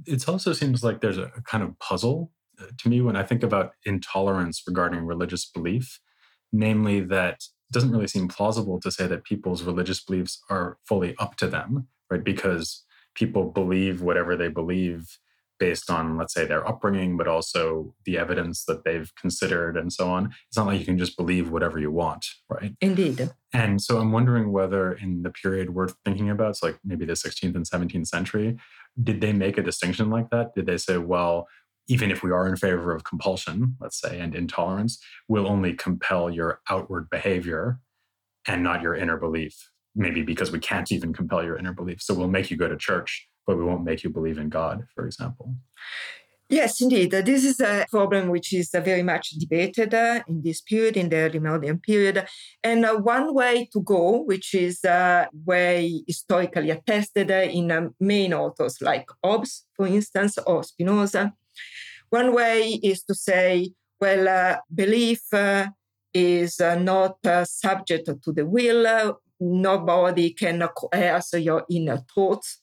It 0.06 0.28
also 0.28 0.52
seems 0.52 0.82
like 0.82 1.00
there's 1.00 1.18
a 1.18 1.30
kind 1.44 1.62
of 1.62 1.78
puzzle 1.78 2.30
uh, 2.60 2.66
to 2.78 2.88
me 2.88 3.00
when 3.00 3.16
I 3.16 3.22
think 3.22 3.42
about 3.42 3.72
intolerance 3.84 4.62
regarding 4.66 5.04
religious 5.04 5.44
belief 5.44 6.00
namely 6.52 7.00
that 7.00 7.34
it 7.34 7.72
doesn't 7.72 7.90
really 7.90 8.06
seem 8.06 8.28
plausible 8.28 8.78
to 8.80 8.90
say 8.90 9.06
that 9.06 9.24
people's 9.24 9.62
religious 9.62 10.02
beliefs 10.02 10.42
are 10.50 10.78
fully 10.84 11.14
up 11.18 11.36
to 11.36 11.46
them, 11.46 11.88
right? 12.10 12.22
Because 12.22 12.84
people 13.14 13.50
believe 13.50 14.02
whatever 14.02 14.36
they 14.36 14.48
believe 14.48 15.18
based 15.58 15.90
on, 15.90 16.16
let's 16.16 16.34
say, 16.34 16.44
their 16.44 16.66
upbringing, 16.66 17.16
but 17.16 17.28
also 17.28 17.94
the 18.04 18.18
evidence 18.18 18.64
that 18.64 18.84
they've 18.84 19.12
considered 19.14 19.76
and 19.76 19.92
so 19.92 20.10
on. 20.10 20.34
It's 20.48 20.56
not 20.56 20.66
like 20.66 20.80
you 20.80 20.84
can 20.84 20.98
just 20.98 21.16
believe 21.16 21.50
whatever 21.50 21.78
you 21.78 21.92
want, 21.92 22.26
right? 22.48 22.74
Indeed. 22.80 23.30
And 23.54 23.80
so 23.80 23.98
I'm 23.98 24.10
wondering 24.10 24.50
whether 24.50 24.92
in 24.92 25.22
the 25.22 25.30
period 25.30 25.70
we're 25.70 25.90
thinking 26.04 26.30
about, 26.30 26.56
so 26.56 26.66
like 26.66 26.78
maybe 26.84 27.04
the 27.04 27.12
16th 27.12 27.54
and 27.54 27.64
17th 27.64 28.08
century, 28.08 28.56
did 29.00 29.20
they 29.20 29.32
make 29.32 29.56
a 29.56 29.62
distinction 29.62 30.10
like 30.10 30.30
that? 30.30 30.52
Did 30.54 30.66
they 30.66 30.78
say, 30.78 30.98
well, 30.98 31.46
even 31.88 32.10
if 32.10 32.22
we 32.22 32.30
are 32.30 32.48
in 32.48 32.56
favor 32.56 32.94
of 32.94 33.04
compulsion, 33.04 33.76
let's 33.80 34.00
say, 34.00 34.20
and 34.20 34.34
intolerance, 34.34 34.98
will 35.28 35.46
only 35.48 35.74
compel 35.74 36.30
your 36.30 36.60
outward 36.70 37.08
behavior 37.10 37.80
and 38.46 38.62
not 38.62 38.82
your 38.82 38.94
inner 38.94 39.16
belief. 39.16 39.70
Maybe 39.94 40.22
because 40.22 40.50
we 40.50 40.58
can't 40.58 40.90
even 40.90 41.12
compel 41.12 41.44
your 41.44 41.58
inner 41.58 41.74
belief. 41.74 42.00
So 42.00 42.14
we'll 42.14 42.28
make 42.28 42.50
you 42.50 42.56
go 42.56 42.68
to 42.68 42.76
church, 42.76 43.28
but 43.46 43.58
we 43.58 43.64
won't 43.64 43.84
make 43.84 44.02
you 44.02 44.10
believe 44.10 44.38
in 44.38 44.48
God, 44.48 44.86
for 44.94 45.04
example. 45.04 45.54
Yes, 46.48 46.82
indeed. 46.82 47.10
This 47.12 47.44
is 47.44 47.60
a 47.60 47.86
problem 47.90 48.28
which 48.28 48.52
is 48.52 48.70
very 48.72 49.02
much 49.02 49.30
debated 49.30 49.94
uh, 49.94 50.22
in 50.28 50.42
this 50.42 50.60
period, 50.60 50.98
in 50.98 51.08
the 51.08 51.16
early 51.16 51.38
modern 51.38 51.78
period. 51.78 52.26
And 52.62 52.84
uh, 52.84 52.96
one 52.96 53.32
way 53.32 53.70
to 53.72 53.80
go, 53.80 54.22
which 54.22 54.54
is 54.54 54.84
a 54.84 55.28
way 55.32 56.02
historically 56.06 56.68
attested 56.68 57.30
in 57.30 57.94
main 57.98 58.34
authors 58.34 58.82
like 58.82 59.06
Hobbes, 59.24 59.64
for 59.74 59.86
instance, 59.86 60.36
or 60.46 60.62
Spinoza, 60.62 61.32
one 62.12 62.34
way 62.34 62.78
is 62.82 63.02
to 63.04 63.14
say, 63.14 63.72
well, 63.98 64.28
uh, 64.28 64.58
belief 64.74 65.22
uh, 65.32 65.68
is 66.12 66.60
uh, 66.60 66.74
not 66.74 67.16
uh, 67.24 67.46
subject 67.46 68.06
to 68.22 68.32
the 68.32 68.44
will. 68.44 69.18
Nobody 69.40 70.34
can 70.34 70.68
coerce 70.76 71.32
your 71.32 71.64
inner 71.70 72.00
thoughts. 72.14 72.60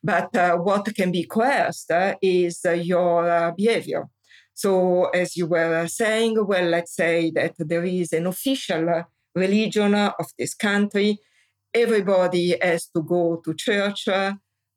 But 0.00 0.30
what 0.62 0.94
can 0.94 1.10
be 1.10 1.24
coerced 1.24 1.90
is 2.22 2.60
your 2.64 3.52
behavior. 3.56 4.04
So, 4.52 5.06
as 5.06 5.36
you 5.36 5.46
were 5.46 5.88
saying, 5.88 6.46
well, 6.46 6.66
let's 6.66 6.94
say 6.94 7.32
that 7.34 7.54
there 7.58 7.84
is 7.84 8.12
an 8.12 8.26
official 8.28 9.04
religion 9.34 9.94
of 9.94 10.26
this 10.38 10.54
country. 10.54 11.18
Everybody 11.72 12.56
has 12.62 12.86
to 12.94 13.02
go 13.02 13.42
to 13.44 13.54
church 13.54 14.06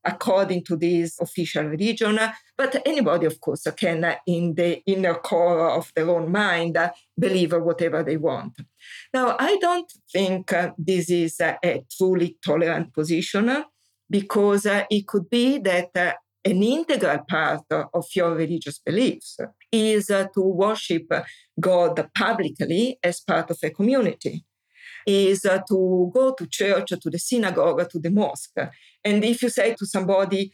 according 0.08 0.64
to 0.64 0.78
this 0.78 1.20
official 1.20 1.66
religion. 1.66 2.20
But 2.58 2.82
anybody, 2.86 3.26
of 3.26 3.40
course, 3.40 3.68
can, 3.78 4.16
in 4.26 4.56
the 4.56 4.82
inner 4.86 5.16
core 5.16 5.70
of 5.70 5.92
their 5.96 6.10
own 6.10 6.32
mind, 6.32 6.78
believe 7.20 7.54
whatever 7.54 8.04
they 8.04 8.18
want. 8.18 8.54
Now, 9.14 9.36
I 9.38 9.58
don't 9.58 9.92
think 10.12 10.54
uh, 10.54 10.72
this 10.78 11.10
is 11.10 11.40
a 11.42 11.84
truly 11.96 12.38
tolerant 12.44 12.94
position 12.94 13.66
because 14.10 14.66
uh, 14.66 14.86
it 14.90 15.06
could 15.06 15.30
be 15.30 15.58
that 15.60 15.90
uh, 15.96 16.14
an 16.46 16.64
integral 16.64 17.20
part 17.28 17.66
of 17.72 18.06
your 18.16 18.34
religious 18.34 18.80
beliefs 18.80 19.38
is 19.70 20.08
to 20.08 20.42
worship 20.42 21.12
God 21.60 22.10
publicly 22.16 22.98
as 23.04 23.20
part 23.20 23.52
of 23.52 23.58
a 23.62 23.70
community 23.70 24.46
is 25.08 25.46
uh, 25.46 25.60
to 25.70 26.12
go 26.14 26.34
to 26.34 26.46
church, 26.48 26.90
to 26.90 27.10
the 27.10 27.18
synagogue, 27.18 27.90
to 27.90 27.98
the 27.98 28.12
mosque. 28.12 28.60
And 29.08 29.24
if 29.24 29.42
you 29.44 29.50
say 29.50 29.70
to 29.80 29.86
somebody, 29.86 30.52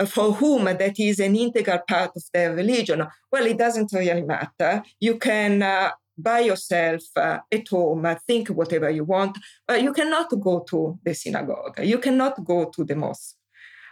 uh, 0.00 0.06
for 0.06 0.32
whom 0.32 0.64
that 0.64 0.98
is 0.98 1.18
an 1.20 1.36
integral 1.36 1.80
part 1.86 2.12
of 2.16 2.24
their 2.32 2.54
religion, 2.54 3.06
well, 3.30 3.46
it 3.52 3.58
doesn't 3.58 3.90
really 3.92 4.22
matter. 4.22 4.82
You 4.98 5.14
can 5.18 5.62
uh, 5.62 5.90
by 6.16 6.40
yourself 6.40 7.02
uh, 7.16 7.38
at 7.50 7.68
home, 7.68 8.06
uh, 8.06 8.14
think 8.26 8.48
whatever 8.48 8.90
you 8.90 9.04
want, 9.04 9.36
but 9.66 9.82
you 9.82 9.92
cannot 9.92 10.28
go 10.40 10.54
to 10.70 10.98
the 11.04 11.14
synagogue. 11.14 11.80
You 11.82 11.98
cannot 11.98 12.42
go 12.44 12.58
to 12.74 12.84
the 12.84 12.96
mosque. 12.96 13.36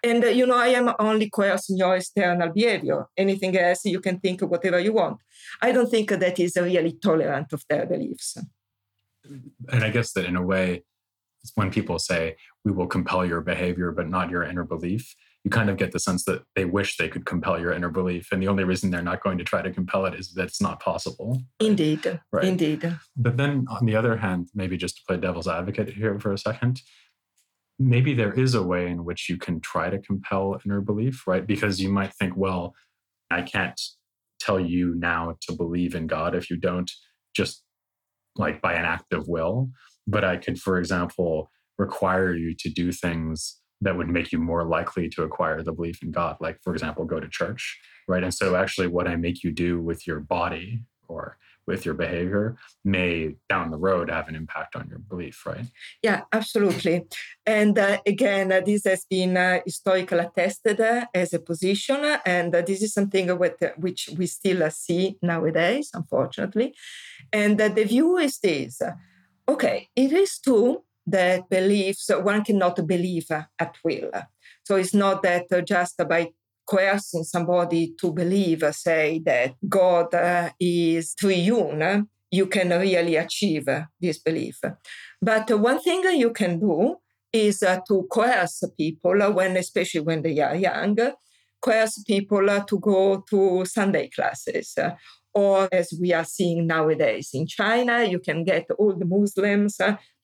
And, 0.02 0.25
uh, 0.25 0.28
you 0.28 0.47
know, 0.47 0.57
I 0.57 0.69
am 0.69 0.88
only 0.99 1.28
coercing 1.28 1.76
your 1.76 1.97
external 1.97 2.50
behavior. 2.50 3.07
Anything 3.16 3.57
else, 3.57 3.85
you 3.85 4.00
can 4.00 4.19
think 4.19 4.40
whatever 4.40 4.80
you 4.80 4.95
want. 4.95 5.19
I 5.61 5.73
don't 5.73 5.90
think 5.90 6.09
that 6.11 6.38
is 6.38 6.57
really 6.57 6.92
tolerant 6.92 7.52
of 7.52 7.62
their 7.69 7.87
beliefs. 7.87 8.38
And 9.69 9.85
I 9.85 9.90
guess 9.90 10.12
that 10.12 10.25
in 10.25 10.37
a 10.37 10.42
way, 10.42 10.85
when 11.54 11.70
people 11.70 11.99
say, 11.99 12.37
we 12.64 12.73
will 12.73 12.87
compel 12.87 13.25
your 13.25 13.40
behavior, 13.40 13.92
but 13.92 14.09
not 14.09 14.30
your 14.30 14.42
inner 14.42 14.64
belief, 14.64 15.14
you 15.44 15.50
kind 15.50 15.70
of 15.70 15.78
get 15.78 15.92
the 15.92 15.99
sense 15.99 16.25
that 16.25 16.42
they 16.54 16.66
wish 16.66 16.97
they 16.97 17.09
could 17.09 17.25
compel 17.25 17.59
your 17.59 17.73
inner 17.73 17.88
belief. 17.88 18.28
And 18.30 18.42
the 18.42 18.49
only 18.49 18.64
reason 18.64 18.90
they're 18.90 19.02
not 19.02 19.23
going 19.23 19.38
to 19.38 19.44
try 19.44 19.62
to 19.62 19.70
compel 19.70 20.04
it 20.04 20.14
is 20.14 20.32
that 20.35 20.44
it's 20.44 20.61
not 20.61 20.80
possible. 20.80 21.40
Indeed. 21.61 22.20
Right? 22.30 22.44
Indeed. 22.44 22.94
But 23.16 23.38
then 23.38 23.66
on 23.70 23.87
the 23.87 23.97
other 23.97 24.16
hand, 24.18 24.50
maybe 24.54 24.76
just 24.76 24.97
to 24.97 25.02
play 25.09 25.16
devil's 25.16 25.49
advocate 25.49 25.88
here 25.88 26.18
for 26.18 26.32
a 26.32 26.38
second, 26.38 26.82
maybe 27.78 28.12
there 28.12 28.35
is 28.35 28.54
a 28.54 28.62
way 28.62 28.88
in 28.88 29.04
which 29.06 29.30
you 29.30 29.38
can 29.38 29.61
try 29.61 29.88
to 29.88 29.99
compel 29.99 30.61
inner 30.66 30.82
belief, 30.82 31.26
right? 31.26 31.47
Because 31.47 31.80
you 31.80 31.88
might 31.88 32.12
think, 32.14 32.37
well, 32.37 32.75
I 33.30 33.40
can't 33.42 33.80
tell 34.40 34.61
you 34.61 34.94
now 34.97 35.37
to 35.42 35.54
believe 35.54 35.94
in 35.94 36.06
God 36.06 36.35
if 36.35 36.50
you 36.50 36.59
don't 36.59 36.90
just 37.35 37.62
like 38.37 38.61
by 38.61 38.75
an 38.75 38.85
act 38.85 39.12
of 39.12 39.28
will. 39.28 39.70
But 40.11 40.25
I 40.25 40.37
could, 40.37 40.59
for 40.61 40.79
example, 40.79 41.50
require 41.79 42.35
you 42.35 42.55
to 42.62 42.69
do 42.69 42.93
things 42.93 43.61
that 43.81 43.97
would 43.97 44.09
make 44.09 44.33
you 44.33 44.38
more 44.38 44.64
likely 44.64 45.09
to 45.09 45.23
acquire 45.23 45.62
the 45.62 45.73
belief 45.73 46.02
in 46.02 46.11
God. 46.11 46.37
Like, 46.40 46.59
for 46.62 46.73
example, 46.75 47.05
go 47.05 47.19
to 47.21 47.29
church, 47.29 47.79
right? 48.09 48.23
And 48.23 48.35
so, 48.35 48.57
actually, 48.57 48.88
what 48.88 49.09
I 49.09 49.17
make 49.17 49.43
you 49.45 49.52
do 49.52 49.81
with 49.81 50.07
your 50.07 50.21
body 50.21 50.83
or 51.09 51.38
with 51.67 51.85
your 51.87 51.95
behavior 51.95 52.57
may 52.85 53.35
down 53.49 53.71
the 53.71 53.79
road 53.79 54.11
have 54.11 54.29
an 54.29 54.35
impact 54.35 54.75
on 54.75 54.88
your 54.88 54.99
belief, 54.99 55.47
right? 55.47 55.67
Yeah, 56.02 56.23
absolutely. 56.33 57.07
And 57.47 57.79
uh, 57.79 57.99
again, 58.05 58.50
uh, 58.52 58.61
this 58.61 58.85
has 58.85 59.05
been 59.09 59.37
uh, 59.37 59.61
historically 59.64 60.19
attested 60.19 60.81
uh, 60.81 61.07
as 61.14 61.33
a 61.33 61.38
position, 61.38 62.00
and 62.26 62.55
uh, 62.55 62.62
this 62.62 62.83
is 62.83 62.93
something 62.93 63.26
with, 63.38 63.62
uh, 63.62 63.71
which 63.76 64.11
we 64.17 64.26
still 64.26 64.69
see 64.71 65.17
nowadays, 65.23 65.90
unfortunately. 65.95 66.75
And 67.33 67.59
the 67.59 67.85
view 67.85 68.17
is 68.19 68.38
this 68.38 68.83
okay, 69.50 69.88
it 69.97 70.12
is 70.12 70.38
true 70.38 70.85
that 71.07 71.49
beliefs, 71.49 72.11
one 72.23 72.45
cannot 72.45 72.87
believe 72.87 73.30
at 73.30 73.76
will. 73.85 74.11
So 74.64 74.76
it's 74.76 74.95
not 74.95 75.23
that 75.23 75.47
just 75.66 75.97
by 76.09 76.28
coercing 76.66 77.25
somebody 77.25 77.95
to 78.00 78.12
believe, 78.12 78.64
say, 78.75 79.21
that 79.25 79.54
God 79.69 80.14
uh, 80.14 80.50
is 80.61 81.14
triune, 81.14 82.09
you 82.30 82.47
can 82.47 82.71
really 82.71 83.16
achieve 83.16 83.69
this 84.00 84.19
belief. 84.19 84.61
But 85.21 85.50
one 85.59 85.80
thing 85.80 86.04
you 86.16 86.30
can 86.30 86.61
do 86.61 86.97
is 87.33 87.62
uh, 87.62 87.80
to 87.88 88.07
coerce 88.11 88.62
people 88.78 89.19
when, 89.33 89.57
especially 89.57 90.00
when 90.02 90.23
they 90.23 90.38
are 90.38 90.54
young, 90.54 90.97
coerce 91.61 92.02
people 92.07 92.47
to 92.69 92.78
go 92.78 93.25
to 93.28 93.64
Sunday 93.64 94.09
classes. 94.09 94.78
Or 95.33 95.69
as 95.73 95.95
we 96.01 96.13
are 96.13 96.25
seeing 96.25 96.67
nowadays. 96.67 97.31
In 97.35 97.47
China, 97.47 98.05
you 98.05 98.19
can 98.19 98.45
get 98.45 98.67
all 98.79 98.95
the 98.95 99.05
Muslims 99.05 99.79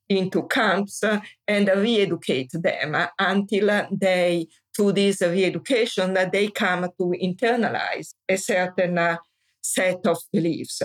into 0.09 0.43
camps 0.45 1.03
and 1.47 1.69
re-educate 1.69 2.51
them 2.53 2.97
until 3.19 3.87
they 3.91 4.47
through 4.75 4.93
this 4.93 5.23
re-education 5.23 6.17
they 6.33 6.49
come 6.49 6.83
to 6.83 7.15
internalize 7.23 8.15
a 8.29 8.37
certain 8.37 8.99
uh, 8.99 9.17
set 9.63 10.07
of 10.07 10.19
beliefs. 10.33 10.83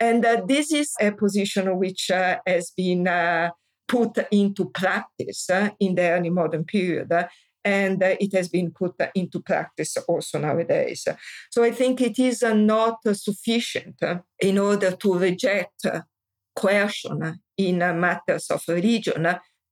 And 0.00 0.24
uh, 0.24 0.42
this 0.46 0.72
is 0.72 0.94
a 1.00 1.10
position 1.10 1.76
which 1.76 2.10
uh, 2.10 2.38
has 2.46 2.70
been 2.76 3.08
uh, 3.08 3.50
put 3.86 4.18
into 4.30 4.70
practice 4.70 5.50
uh, 5.50 5.70
in 5.80 5.94
the 5.96 6.10
early 6.10 6.30
modern 6.30 6.64
period 6.64 7.12
and 7.68 8.02
uh, 8.02 8.16
it 8.24 8.32
has 8.38 8.48
been 8.48 8.70
put 8.70 8.94
uh, 9.00 9.08
into 9.14 9.38
practice 9.40 9.96
also 10.08 10.38
nowadays. 10.38 11.06
So 11.50 11.62
I 11.62 11.72
think 11.72 12.00
it 12.00 12.18
is 12.18 12.42
uh, 12.42 12.54
not 12.54 12.96
sufficient 13.12 13.96
uh, 14.02 14.18
in 14.40 14.58
order 14.58 14.92
to 15.02 15.18
reject 15.18 15.80
coercion 16.56 17.18
in 17.56 17.78
matters 17.78 18.50
of 18.50 18.62
religion 18.68 19.22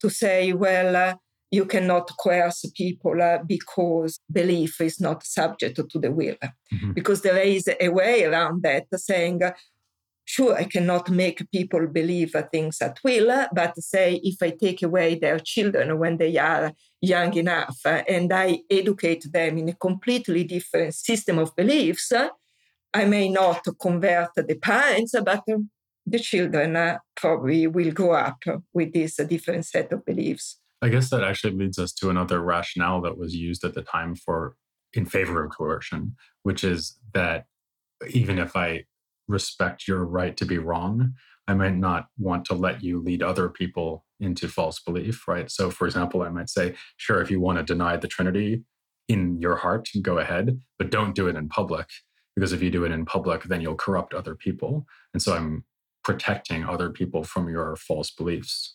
to 0.03 0.11
say, 0.11 0.53
well, 0.53 1.19
you 1.51 1.65
cannot 1.65 2.11
coerce 2.23 2.65
people 2.77 3.23
uh, 3.23 3.39
because 3.47 4.21
belief 4.31 4.81
is 4.81 5.01
not 5.01 5.25
subject 5.25 5.77
to 5.93 5.99
the 5.99 6.13
will. 6.13 6.41
Mm-hmm. 6.43 6.93
Because 6.93 7.23
there 7.23 7.39
is 7.39 7.69
a 7.81 7.89
way 7.89 8.25
around 8.25 8.63
that, 8.63 8.87
saying, 8.95 9.41
sure, 10.27 10.55
I 10.55 10.65
cannot 10.65 11.09
make 11.09 11.51
people 11.51 11.87
believe 11.87 12.35
things 12.53 12.83
at 12.83 12.99
will, 13.03 13.47
but 13.55 13.83
say 13.83 14.21
if 14.23 14.43
I 14.43 14.51
take 14.51 14.83
away 14.83 15.15
their 15.15 15.39
children 15.39 15.99
when 15.99 16.19
they 16.19 16.37
are 16.37 16.73
young 17.01 17.35
enough 17.35 17.79
and 17.87 18.33
I 18.33 18.61
educate 18.71 19.25
them 19.33 19.57
in 19.57 19.69
a 19.71 19.75
completely 19.75 20.45
different 20.45 20.95
system 20.95 21.39
of 21.39 21.57
beliefs, 21.57 22.13
I 22.93 23.05
may 23.05 23.29
not 23.29 23.65
convert 23.81 24.31
the 24.35 24.57
parents, 24.57 25.15
but 25.25 25.45
the 26.07 26.19
children 26.19 26.77
uh, 26.77 26.99
probably 27.15 27.67
will 27.67 27.93
grow 27.93 28.13
up 28.13 28.43
with 28.73 28.93
this 28.93 29.17
different 29.17 29.65
set 29.65 29.93
of 29.93 30.05
beliefs. 30.05 30.59
I 30.83 30.89
guess 30.89 31.11
that 31.11 31.25
actually 31.25 31.55
leads 31.55 31.79
us 31.79 31.93
to 31.95 32.11
another 32.11 32.41
rationale 32.41 33.01
that 33.03 33.17
was 33.17 33.35
used 33.35 33.65
at 33.65 33.75
the 33.75 33.83
time 33.83 34.15
for 34.15 34.57
in 34.93 35.07
favor 35.07 35.45
of 35.45 35.53
coercion, 35.57 36.17
which 36.43 36.65
is 36.65 36.97
that 37.15 37.47
even 38.11 38.39
if 38.39 38.57
I 38.57 38.85
respect 39.29 39.89
your 39.89 40.05
right 40.05 40.37
to 40.37 40.45
be 40.45 40.59
wrong, 40.59 41.15
I 41.49 41.55
might 41.55 41.77
not 41.77 42.07
want 42.19 42.45
to 42.47 42.55
let 42.55 42.83
you 42.83 43.01
lead 43.01 43.23
other 43.23 43.49
people 43.49 44.05
into 44.19 44.49
false 44.49 44.81
belief, 44.81 45.29
right? 45.29 45.51
So, 45.51 45.71
for 45.71 45.87
example, 45.87 46.23
I 46.23 46.29
might 46.29 46.51
say, 46.51 46.75
sure, 46.97 47.21
if 47.21 47.31
you 47.31 47.41
want 47.41 47.59
to 47.59 47.65
deny 47.65 47.97
the 47.97 48.09
Trinity 48.09 48.65
in 49.09 49.41
your 49.41 49.57
heart, 49.57 49.89
go 50.03 50.19
ahead, 50.19 50.61
but 50.79 50.91
don't 50.91 51.15
do 51.15 51.29
it 51.29 51.37
in 51.37 51.49
public. 51.49 51.89
Because 52.35 52.53
if 52.53 52.63
you 52.63 52.71
do 52.71 52.85
it 52.85 52.93
in 52.93 53.05
public, 53.05 53.45
then 53.45 53.61
you'll 53.61 53.77
corrupt 53.77 54.13
other 54.13 54.35
people. 54.35 54.87
And 55.15 55.23
so 55.23 55.35
I'm 55.35 55.65
protecting 56.05 56.65
other 56.65 56.91
people 56.91 57.25
from 57.25 57.49
your 57.49 57.77
false 57.77 58.11
beliefs. 58.11 58.75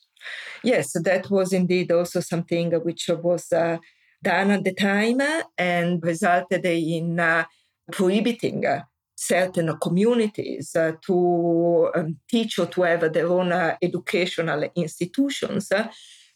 Yes, 0.64 0.94
that 0.94 1.30
was 1.30 1.54
indeed 1.54 1.92
also 1.92 2.20
something 2.20 2.72
which 2.72 3.10
was 3.10 3.52
uh, 3.52 3.78
done 4.24 4.52
at 4.52 4.64
the 4.64 4.74
time 4.74 5.22
and 5.58 6.04
resulted 6.04 6.66
in 6.66 7.20
uh, 7.20 7.46
prohibiting 7.92 8.66
uh, 8.66 8.82
certain 9.22 9.78
communities 9.78 10.76
uh, 10.76 10.94
to 11.06 11.92
um, 11.96 12.18
teach 12.28 12.58
or 12.58 12.66
to 12.66 12.82
have 12.82 13.14
their 13.14 13.28
own 13.28 13.52
uh, 13.52 13.76
educational 13.82 14.64
institutions. 14.76 15.72
Uh, 15.72 15.88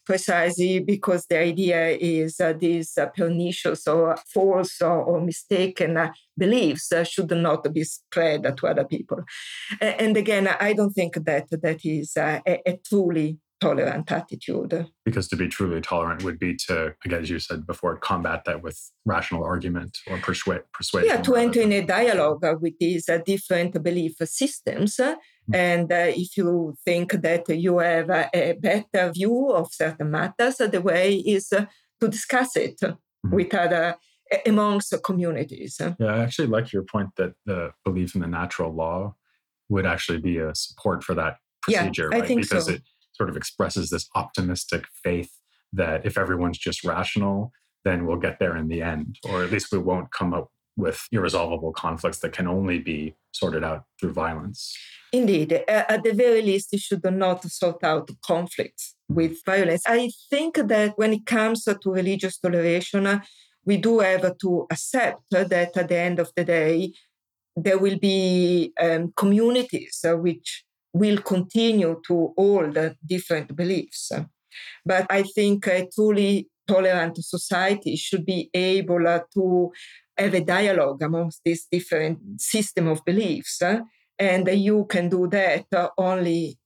precisely 0.04 0.78
because 0.78 1.26
the 1.26 1.36
idea 1.36 1.88
is 1.88 2.40
these 2.60 2.96
pernicious 3.12 3.88
or 3.88 4.16
false 4.32 4.80
or, 4.80 5.02
or 5.02 5.20
mistaken 5.20 5.98
beliefs 6.38 6.92
should 7.02 7.32
not 7.32 7.74
be 7.74 7.82
spread 7.82 8.56
to 8.56 8.66
other 8.68 8.84
people. 8.84 9.18
And 9.80 10.16
again, 10.16 10.46
I 10.60 10.74
don't 10.74 10.92
think 10.92 11.16
that 11.24 11.48
that 11.50 11.84
is 11.84 12.16
a, 12.16 12.40
a 12.46 12.78
truly 12.88 13.38
tolerant 13.60 14.10
attitude. 14.10 14.86
Because 15.04 15.28
to 15.28 15.36
be 15.36 15.48
truly 15.48 15.80
tolerant 15.80 16.22
would 16.24 16.38
be 16.38 16.56
to, 16.66 16.94
again, 17.04 17.22
as 17.22 17.30
you 17.30 17.38
said 17.38 17.66
before, 17.66 17.96
combat 17.96 18.44
that 18.44 18.62
with 18.62 18.78
rational 19.04 19.44
argument 19.44 19.98
or 20.08 20.18
persuade, 20.18 20.62
persuasion. 20.72 21.08
Yeah, 21.08 21.22
to 21.22 21.36
enter 21.36 21.60
in 21.60 21.72
a 21.72 21.84
dialogue 21.84 22.44
with 22.60 22.74
these 22.78 23.08
uh, 23.08 23.18
different 23.24 23.82
belief 23.82 24.16
systems. 24.24 24.96
Mm-hmm. 24.96 25.54
And 25.54 25.92
uh, 25.92 26.06
if 26.08 26.36
you 26.36 26.74
think 26.84 27.12
that 27.12 27.48
you 27.48 27.78
have 27.78 28.10
a 28.10 28.56
better 28.60 29.12
view 29.12 29.52
of 29.52 29.72
certain 29.72 30.10
matters, 30.10 30.56
the 30.56 30.80
way 30.82 31.14
is 31.14 31.52
uh, 31.52 31.66
to 32.00 32.08
discuss 32.08 32.56
it 32.56 32.78
mm-hmm. 32.80 33.34
with 33.34 33.54
other 33.54 33.96
amongst 34.44 34.92
communities. 35.04 35.80
Yeah, 35.80 36.06
I 36.06 36.18
actually 36.18 36.48
like 36.48 36.72
your 36.72 36.82
point 36.82 37.10
that 37.16 37.34
the 37.44 37.72
belief 37.84 38.14
in 38.14 38.20
the 38.20 38.26
natural 38.26 38.74
law 38.74 39.14
would 39.68 39.86
actually 39.86 40.18
be 40.18 40.38
a 40.38 40.54
support 40.54 41.04
for 41.04 41.14
that 41.14 41.36
procedure, 41.62 42.08
yeah, 42.10 42.18
right? 42.18 42.24
I 42.24 42.26
think 42.26 42.42
because 42.42 42.66
so. 42.66 42.72
it 42.72 42.82
sort 43.16 43.30
of 43.30 43.36
expresses 43.36 43.90
this 43.90 44.08
optimistic 44.14 44.84
faith 45.02 45.32
that 45.72 46.04
if 46.04 46.16
everyone's 46.16 46.58
just 46.58 46.84
rational, 46.84 47.52
then 47.84 48.06
we'll 48.06 48.16
get 48.16 48.38
there 48.38 48.56
in 48.56 48.68
the 48.68 48.82
end, 48.82 49.16
or 49.28 49.42
at 49.44 49.50
least 49.50 49.72
we 49.72 49.78
won't 49.78 50.10
come 50.10 50.34
up 50.34 50.48
with 50.76 51.06
irresolvable 51.10 51.72
conflicts 51.72 52.18
that 52.18 52.32
can 52.32 52.46
only 52.46 52.78
be 52.78 53.14
sorted 53.32 53.64
out 53.64 53.84
through 53.98 54.12
violence. 54.12 54.76
Indeed. 55.12 55.52
At 55.68 56.02
the 56.02 56.12
very 56.12 56.42
least, 56.42 56.72
you 56.72 56.78
should 56.78 57.04
not 57.04 57.42
sort 57.44 57.82
out 57.82 58.10
conflicts 58.22 58.94
with 59.08 59.42
violence. 59.44 59.82
I 59.86 60.10
think 60.28 60.56
that 60.56 60.92
when 60.96 61.12
it 61.14 61.24
comes 61.24 61.64
to 61.64 61.78
religious 61.86 62.38
toleration, 62.38 63.22
we 63.64 63.78
do 63.78 64.00
have 64.00 64.36
to 64.38 64.66
accept 64.70 65.22
that 65.30 65.52
at 65.52 65.88
the 65.88 65.98
end 65.98 66.18
of 66.18 66.30
the 66.36 66.44
day, 66.44 66.92
there 67.56 67.78
will 67.78 67.98
be 67.98 68.72
um, 68.78 69.12
communities 69.16 70.04
which 70.04 70.65
will 70.98 71.18
continue 71.18 72.00
to 72.06 72.32
hold 72.36 72.76
different 73.04 73.54
beliefs. 73.54 74.12
But 74.84 75.06
I 75.10 75.22
think 75.22 75.66
a 75.66 75.86
truly 75.94 76.48
tolerant 76.66 77.16
society 77.24 77.96
should 77.96 78.24
be 78.24 78.50
able 78.54 79.04
to 79.34 79.72
have 80.16 80.34
a 80.34 80.40
dialogue 80.40 81.02
amongst 81.02 81.42
these 81.44 81.66
different 81.70 82.40
system 82.40 82.88
of 82.88 83.04
beliefs. 83.04 83.62
And 84.18 84.48
you 84.48 84.86
can 84.86 85.08
do 85.08 85.28
that 85.28 85.66
only, 85.98 86.58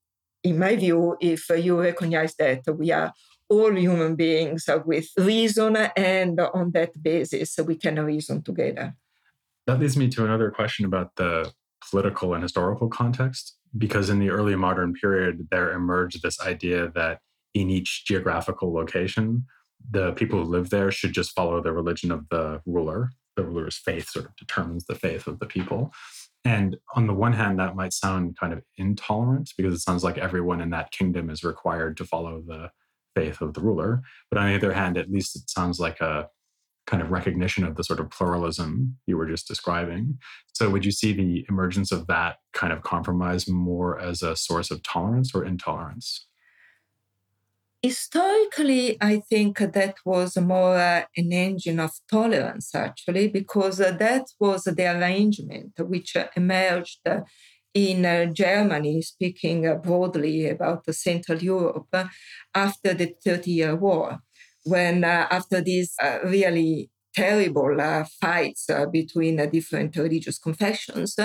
in 0.45 0.59
my 0.59 0.77
view, 0.77 1.17
if 1.21 1.49
you 1.51 1.81
recognize 1.81 2.35
that 2.37 2.63
we 2.79 2.93
are 2.93 3.13
all 3.49 3.75
human 3.77 4.15
beings 4.15 4.65
with 4.87 5.09
reason, 5.19 5.77
and 5.97 6.39
on 6.41 6.71
that 6.71 6.93
basis, 7.03 7.59
we 7.67 7.75
can 7.75 7.97
reason 8.05 8.43
together. 8.43 8.95
That 9.67 9.81
leads 9.81 9.97
me 9.97 10.09
to 10.11 10.25
another 10.25 10.53
question 10.53 10.85
about 10.87 11.17
the 11.17 11.53
political 11.91 12.35
and 12.35 12.43
historical 12.43 12.89
context, 12.89 13.57
because 13.77 14.11
in 14.11 14.19
the 14.19 14.31
early 14.31 14.57
modern 14.57 14.95
period, 14.95 15.49
there 15.51 15.73
emerged 15.73 16.23
this 16.23 16.41
idea 16.41 16.91
that 16.95 17.21
in 17.55 17.71
each 17.71 18.05
geographical 18.05 18.73
location, 18.73 19.47
the 19.91 20.13
people 20.13 20.45
who 20.45 20.51
live 20.51 20.71
there 20.71 20.91
should 20.91 21.13
just 21.13 21.33
follow 21.33 21.63
the 21.63 21.73
religion 21.73 22.11
of 22.11 22.29
the 22.31 22.61
ruler. 22.67 23.11
The 23.37 23.45
ruler's 23.45 23.77
faith 23.77 24.09
sort 24.09 24.27
of 24.27 24.37
determines 24.37 24.85
the 24.85 24.95
faith 24.95 25.27
of 25.27 25.39
the 25.39 25.47
people. 25.47 25.93
And 26.45 26.77
on 26.95 27.07
the 27.07 27.15
one 27.15 27.33
hand, 27.33 27.59
that 27.59 27.77
might 27.77 27.93
sound 27.93 28.37
kind 28.39 28.53
of 28.53 28.63
intolerant 28.77 29.51
because 29.57 29.75
it 29.75 29.81
sounds 29.81 30.03
like 30.03 30.19
everyone 30.19 30.61
in 30.61 30.71
that 30.71 30.91
kingdom 30.91 31.31
is 31.31 31.45
required 31.45 31.97
to 31.99 32.05
follow 32.05 32.43
the 32.47 32.71
faith 33.15 33.41
of 33.41 33.55
the 33.55 33.61
ruler. 33.61 34.03
But 34.31 34.39
on 34.39 34.49
the 34.49 34.57
other 34.57 34.73
hand, 34.73 34.97
at 34.97 35.11
least 35.11 35.37
it 35.37 35.51
sounds 35.51 35.79
like 35.79 36.01
a 36.01 36.29
kind 36.91 37.03
of 37.03 37.11
recognition 37.11 37.65
of 37.65 37.77
the 37.77 37.85
sort 37.85 38.01
of 38.01 38.11
pluralism 38.11 38.97
you 39.07 39.17
were 39.17 39.27
just 39.27 39.47
describing. 39.47 40.19
So, 40.53 40.69
would 40.71 40.85
you 40.85 40.91
see 40.91 41.13
the 41.13 41.47
emergence 41.49 41.93
of 41.93 42.09
that 42.09 42.37
kind 42.53 42.73
of 42.73 42.83
compromise 42.83 43.49
more 43.49 43.99
as 44.01 44.23
a 44.23 44.35
source 44.35 44.71
of 44.71 44.83
tolerance 44.83 45.35
or 45.35 45.45
intolerance? 45.45 46.27
Historically, 47.83 48.99
I 49.01 49.23
think 49.31 49.59
that 49.59 49.95
was 50.05 50.37
more 50.37 50.77
uh, 50.77 51.05
an 51.17 51.33
engine 51.33 51.81
of 51.81 51.93
tolerance, 52.11 52.75
actually, 52.75 53.29
because 53.29 53.79
that 53.79 54.27
was 54.39 54.65
the 54.65 54.87
arrangement 54.87 55.73
which 55.79 56.15
emerged 56.37 57.01
in 57.73 58.05
uh, 58.05 58.27
Germany, 58.27 59.01
speaking 59.01 59.67
uh, 59.67 59.77
broadly 59.77 60.49
about 60.49 60.93
Central 60.95 61.39
Europe, 61.39 61.87
uh, 61.93 62.07
after 62.55 62.93
the 62.95 63.15
Thirty 63.25 63.53
Year 63.53 63.77
War, 63.77 64.19
when 64.65 65.05
uh, 65.05 65.27
after 65.31 65.61
these 65.61 65.95
uh, 66.03 66.19
really 66.25 66.91
terrible 67.15 67.81
uh, 67.81 68.05
fights 68.21 68.69
between 68.93 69.37
different 69.51 69.97
religious 69.97 70.39
confessions, 70.39 71.17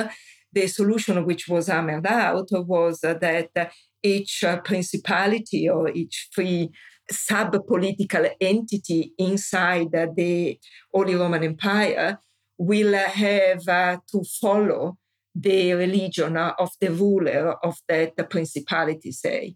the 0.51 0.67
solution 0.67 1.25
which 1.25 1.47
was 1.47 1.67
hammered 1.67 2.07
out 2.07 2.47
was 2.51 3.01
that 3.01 3.71
each 4.01 4.43
uh, 4.43 4.59
principality 4.61 5.67
or 5.67 5.89
each 5.89 6.29
free 6.31 6.69
sub-political 7.11 8.25
entity 8.41 9.13
inside 9.17 9.91
the 9.91 10.57
Holy 10.93 11.15
Roman 11.15 11.43
Empire 11.43 12.19
will 12.57 12.93
have 12.93 13.67
uh, 13.67 13.97
to 14.11 14.23
follow 14.41 14.97
the 15.35 15.73
religion 15.73 16.37
of 16.37 16.69
the 16.79 16.91
ruler 16.91 17.55
of 17.63 17.75
that 17.89 18.29
principality, 18.29 19.11
say. 19.11 19.55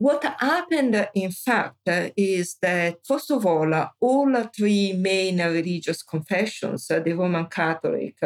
What 0.00 0.24
happened, 0.24 1.08
in 1.14 1.30
fact, 1.30 1.86
is 2.16 2.56
that, 2.62 2.96
first 3.06 3.30
of 3.30 3.44
all, 3.44 3.70
all 4.00 4.44
three 4.56 4.94
main 4.94 5.42
religious 5.42 6.02
confessions, 6.02 6.86
the 6.86 7.12
Roman 7.12 7.44
Catholic, 7.44 8.16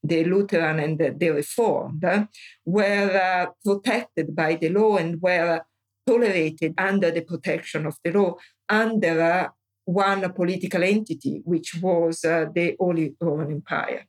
the 0.00 0.24
Lutheran, 0.26 0.78
and 0.78 0.96
the 0.96 1.30
Reformed, 1.30 2.28
were 2.64 3.20
uh, 3.20 3.46
protected 3.64 4.36
by 4.36 4.54
the 4.54 4.68
law 4.68 4.96
and 4.96 5.20
were 5.20 5.62
tolerated 6.06 6.72
under 6.78 7.10
the 7.10 7.22
protection 7.22 7.86
of 7.86 7.96
the 8.04 8.12
law 8.12 8.36
under 8.68 9.20
uh, 9.20 9.48
one 9.86 10.32
political 10.34 10.84
entity, 10.84 11.42
which 11.44 11.74
was 11.82 12.24
uh, 12.24 12.46
the 12.54 12.76
Holy 12.78 13.16
Roman 13.20 13.50
Empire. 13.50 14.06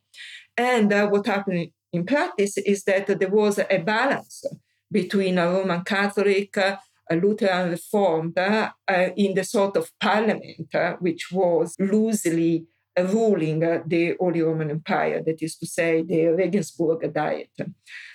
And 0.56 0.92
what 1.10 1.26
happened 1.26 1.72
in 1.92 2.06
practice 2.06 2.56
is 2.58 2.84
that 2.84 3.08
there 3.18 3.28
was 3.28 3.58
a 3.58 3.78
balance 3.78 4.44
between 4.92 5.38
a 5.38 5.50
Roman 5.50 5.82
Catholic, 5.82 6.56
Lutheran 7.10 7.70
Reformed 7.70 8.38
uh, 8.38 8.70
in 9.16 9.34
the 9.34 9.44
sort 9.44 9.76
of 9.76 9.90
parliament 10.00 10.74
uh, 10.74 10.94
which 11.00 11.28
was 11.32 11.74
loosely 11.78 12.66
ruling 12.98 13.60
the 13.60 14.16
Holy 14.18 14.40
Roman 14.40 14.70
Empire, 14.70 15.22
that 15.24 15.42
is 15.42 15.56
to 15.58 15.66
say, 15.66 16.02
the 16.02 16.28
Regensburg 16.28 17.12
Diet. 17.12 17.50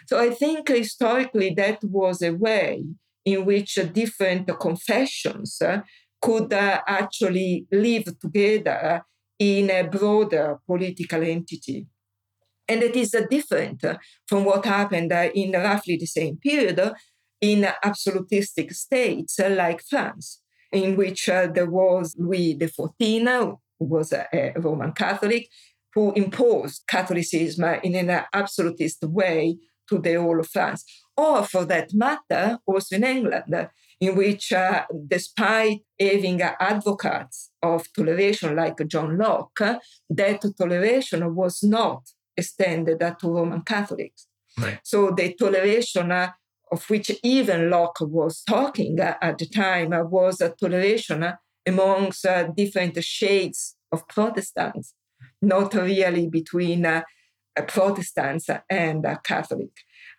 So 0.08 0.19
I 0.19 0.32
think 0.32 0.69
historically 0.69 1.54
that 1.56 1.84
was 1.84 2.21
a 2.21 2.32
way 2.32 2.84
in 3.23 3.45
which 3.45 3.77
different 3.93 4.49
confessions 4.60 5.62
could 6.19 6.54
actually 6.54 7.67
live 7.71 8.06
together 8.19 9.04
in 9.38 9.69
a 9.69 9.84
broader 9.84 10.60
political 10.65 11.23
entity. 11.23 11.86
And 12.67 12.84
it 12.84 12.95
is 12.95 13.15
different 13.30 13.84
from 14.27 14.45
what 14.45 14.65
happened 14.65 15.12
in 15.34 15.51
roughly 15.51 15.97
the 15.97 16.06
same 16.06 16.38
period 16.38 16.93
in 17.41 17.67
absolutistic 17.84 18.71
states 18.71 19.39
like 19.39 19.82
France, 19.82 20.41
in 20.71 20.95
which 20.95 21.27
uh, 21.27 21.47
there 21.47 21.69
was 21.69 22.15
Louis 22.17 22.56
XIV, 22.56 23.58
who 23.80 23.86
was 23.86 24.13
a, 24.13 24.27
a, 24.32 24.54
Roman 24.60 24.93
Catholic, 24.93 25.49
who 25.93 26.13
imposed 26.13 26.84
Catholicism 26.88 27.63
in 27.84 27.95
an 27.95 28.23
absolutist 28.32 29.04
way 29.04 29.58
to 29.89 29.97
the 29.97 30.13
whole 30.13 30.39
of 30.39 30.47
France. 30.47 30.86
Or, 31.17 31.43
for 31.43 31.65
that 31.65 31.93
matter, 31.93 32.60
also 32.65 32.95
in 32.95 33.04
England, 33.04 33.69
in 33.99 34.15
which, 34.15 34.54
uh, 34.54 34.86
despite 35.08 35.82
having 35.99 36.41
advocates 36.41 37.51
of 37.62 37.86
toleration 37.93 38.56
like 38.56 38.88
John 38.88 39.17
Locke, 39.17 39.80
that 40.10 40.41
toleration 40.58 41.36
was 41.36 41.62
not 41.63 42.04
extended 42.38 42.99
to 42.99 43.27
Roman 43.27 43.62
Catholics. 43.62 44.27
Right. 44.58 44.80
So 44.84 45.12
the 45.12 45.34
toleration 45.34 46.12
uh, 46.12 46.32
of 46.71 46.89
which 46.89 47.12
even 47.21 47.69
Locke 47.69 47.99
was 48.01 48.43
talking 48.43 48.97
at 48.99 49.38
the 49.38 49.45
time, 49.45 49.91
uh, 49.91 50.03
was 50.03 50.39
a 50.39 50.49
toleration 50.49 51.23
uh, 51.23 51.36
amongst 51.67 52.25
uh, 52.25 52.43
different 52.43 53.03
shades 53.03 53.75
of 53.91 54.07
Protestants, 54.07 54.95
not 55.41 55.73
really 55.73 56.27
between 56.27 56.86
uh, 56.86 57.01
uh 57.57 57.63
Protestants 57.63 58.49
and 58.69 59.05
Catholic. 59.23 59.71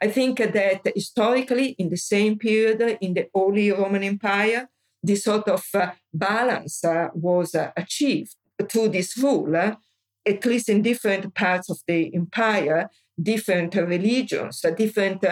I 0.03 0.09
think 0.09 0.39
that 0.39 0.83
historically, 0.95 1.69
in 1.79 1.89
the 1.89 1.97
same 1.97 2.39
period 2.39 2.99
in 3.01 3.15
the 3.15 3.29
Holy 3.35 3.71
Roman 3.71 4.03
Empire, 4.03 4.69
this 5.03 5.25
sort 5.25 5.49
of 5.49 5.65
uh, 5.75 5.93
balance 6.13 6.83
was 7.15 7.57
achieved 7.77 8.37
through 8.69 8.91
this 8.91 9.17
rule, 9.17 9.57
at 9.57 10.45
least 10.45 10.69
in 10.69 10.83
different 10.83 11.35
parts 11.35 11.71
of 11.71 11.79
the 11.89 12.15
empire, 12.15 12.91
different 13.21 13.75
religions, 13.75 14.65
different 14.77 15.25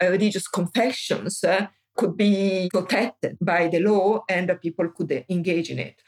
religious 0.00 0.46
confessions 0.48 1.42
uh, 1.44 1.66
could 1.96 2.16
be 2.16 2.68
protected 2.72 3.36
by 3.40 3.68
the 3.68 3.80
law 3.80 4.22
and 4.28 4.50
people 4.62 4.88
could 4.96 5.24
engage 5.28 5.70
in 5.70 5.78
it. 5.78 6.00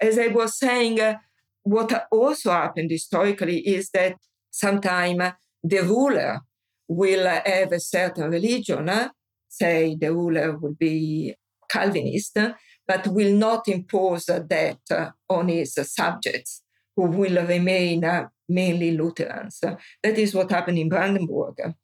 As 0.00 0.18
I 0.18 0.28
was 0.28 0.58
saying, 0.58 1.00
uh, 1.00 1.16
what 1.62 2.06
also 2.10 2.50
happened 2.50 2.90
historically 2.90 3.60
is 3.66 3.90
that 3.90 4.16
sometimes 4.50 5.32
the 5.62 5.80
ruler 5.80 6.40
will 6.86 7.26
have 7.26 7.72
a 7.72 7.80
certain 7.80 8.30
religion, 8.30 8.88
uh, 8.88 9.08
say 9.48 9.96
the 9.98 10.12
ruler 10.12 10.56
will 10.56 10.74
be 10.78 11.34
Calvinist, 11.68 12.38
but 12.86 13.06
will 13.08 13.34
not 13.34 13.68
impose 13.68 14.26
that 14.26 14.78
on 15.28 15.48
his 15.48 15.74
subjects, 15.82 16.62
who 16.96 17.02
will 17.02 17.44
remain 17.46 18.02
mainly 18.48 18.96
Lutherans. 18.96 19.60
That 19.60 20.18
is 20.18 20.34
what 20.34 20.50
happened 20.50 20.78
in 20.78 20.88
Brandenburg. 20.88 21.74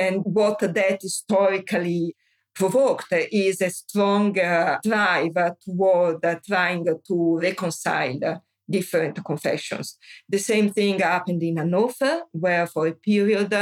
And 0.00 0.22
what 0.24 0.58
that 0.60 0.98
historically 1.02 2.16
provoked 2.54 3.12
is 3.32 3.60
a 3.60 3.70
strong 3.70 4.38
uh, 4.38 4.78
drive 4.82 5.34
toward 5.64 6.24
uh, 6.24 6.36
trying 6.46 6.84
to 6.84 7.38
reconcile 7.38 8.42
different 8.68 9.24
confessions. 9.24 9.98
The 10.28 10.38
same 10.38 10.70
thing 10.70 11.00
happened 11.00 11.42
in 11.42 11.56
Hanover, 11.56 12.22
where 12.32 12.66
for 12.66 12.86
a 12.86 12.94
period 12.94 13.52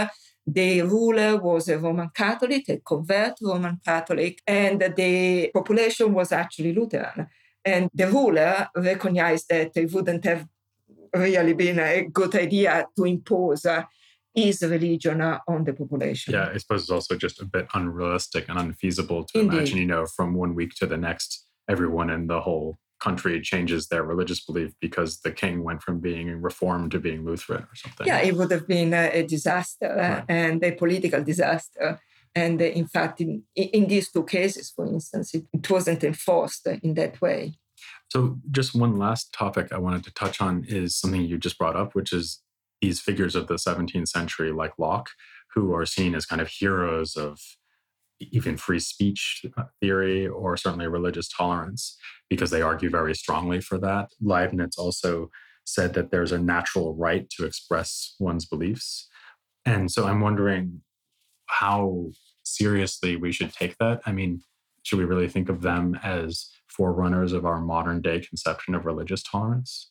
the 0.47 0.83
ruler 0.83 1.37
was 1.37 1.69
a 1.69 1.79
Roman 1.79 2.11
Catholic, 2.15 2.69
a 2.69 2.79
convert 2.79 3.35
Roman 3.43 3.79
Catholic, 3.85 4.41
and 4.47 4.81
the 4.97 5.51
population 5.53 6.13
was 6.13 6.33
actually 6.33 6.73
Lutheran. 6.73 7.27
And 7.65 7.91
the 7.93 8.09
ruler 8.09 8.69
recognized 8.75 9.47
that 9.51 9.77
it 9.77 9.93
wouldn't 9.93 10.25
have 10.25 10.47
really 11.15 11.55
been 11.55 11.79
a 11.79 12.05
good 12.05 12.35
idea 12.35 12.87
to 12.97 13.05
impose 13.05 13.67
is 14.35 14.63
religion 14.63 15.21
uh, 15.21 15.39
on 15.49 15.65
the 15.65 15.73
population. 15.73 16.35
Yeah, 16.35 16.51
I 16.55 16.57
suppose 16.59 16.83
it's 16.83 16.91
also 16.91 17.17
just 17.17 17.41
a 17.41 17.45
bit 17.45 17.67
unrealistic 17.75 18.49
and 18.49 18.59
unfeasible 18.59 19.25
to 19.25 19.41
Indeed. 19.41 19.57
imagine, 19.57 19.79
you 19.79 19.87
know, 19.87 20.07
from 20.07 20.35
one 20.35 20.55
week 20.55 20.75
to 20.77 20.87
the 20.87 20.97
next, 20.97 21.47
everyone 21.69 22.11
in 22.11 22.27
the 22.27 22.41
whole 22.41 22.79
country 23.01 23.41
changes 23.41 23.89
their 23.89 24.03
religious 24.03 24.45
belief 24.45 24.73
because 24.81 25.21
the 25.21 25.33
king 25.33 25.65
went 25.65 25.83
from 25.83 26.01
being 26.01 26.41
reformed 26.41 26.91
to 26.93 27.01
being 27.01 27.25
Lutheran 27.25 27.63
or 27.63 27.75
something. 27.75 28.07
Yeah, 28.07 28.21
it 28.21 28.37
would 28.37 28.51
have 28.51 28.69
been 28.69 28.93
a, 28.93 29.23
disaster 29.23 29.91
uh, 29.91 30.15
right. 30.17 30.25
and 30.29 30.63
a 30.63 30.73
political 30.73 31.25
disaster. 31.25 31.99
And 32.35 32.61
uh, 32.61 32.67
in 32.67 32.87
fact, 32.87 33.21
in, 33.21 33.43
in 33.57 33.89
these 33.89 34.13
two 34.13 34.25
cases, 34.25 34.71
for 34.71 34.87
instance, 34.87 35.35
it, 35.35 35.47
it 35.53 35.69
wasn't 35.69 36.05
enforced 36.05 36.67
in 36.67 36.95
that 36.95 37.21
way. 37.21 37.55
So, 38.09 38.39
just 38.51 38.75
one 38.75 38.99
last 38.99 39.33
topic 39.33 39.73
I 39.73 39.79
wanted 39.79 40.05
to 40.05 40.13
touch 40.13 40.41
on 40.41 40.65
is 40.69 40.97
something 40.97 41.23
you 41.23 41.39
just 41.39 41.59
brought 41.59 41.77
up, 41.77 41.95
which 41.95 42.13
is 42.13 42.43
these 42.81 43.01
figures 43.01 43.35
of 43.35 43.47
the 43.47 43.55
17th 43.55 44.09
century, 44.09 44.53
like 44.53 44.79
Locke, 44.79 45.11
who 45.55 45.75
are 45.75 45.87
seen 45.87 46.15
as 46.15 46.27
kind 46.27 46.41
of 46.41 46.49
heroes 46.49 47.17
of 47.17 47.39
even 48.21 48.57
free 48.57 48.79
speech 48.79 49.45
uh, 49.57 49.65
theory 49.81 50.27
or 50.27 50.57
certainly 50.57 50.87
religious 50.87 51.29
tolerance 51.29 51.97
because 52.29 52.51
they 52.51 52.63
argue 52.63 52.91
very 52.91 53.15
strongly 53.15 53.61
for 53.61 53.79
that. 53.79 54.11
Leibniz 54.21 54.77
also 54.77 55.31
said 55.65 55.95
that 55.95 56.11
there's 56.11 56.33
a 56.33 56.39
natural 56.39 56.95
right 56.95 57.29
to 57.31 57.45
express 57.45 58.15
one's 58.19 58.45
beliefs. 58.45 59.09
And 59.65 59.91
so 59.91 60.07
I'm 60.07 60.21
wondering 60.21 60.83
how 61.47 62.11
seriously 62.45 63.17
we 63.17 63.33
should 63.33 63.53
take 63.53 63.77
that. 63.79 64.01
I 64.07 64.13
mean, 64.13 64.43
should 64.83 64.99
we 64.99 65.05
really 65.05 65.29
think 65.29 65.49
of 65.49 65.63
them 65.63 65.99
as 66.03 66.51
forerunners 66.69 67.33
of 67.33 67.45
our 67.45 67.61
modern 67.61 68.01
day 68.01 68.21
conception 68.21 68.75
of 68.75 68.87
religious 68.87 69.23
tolerance? 69.23 69.91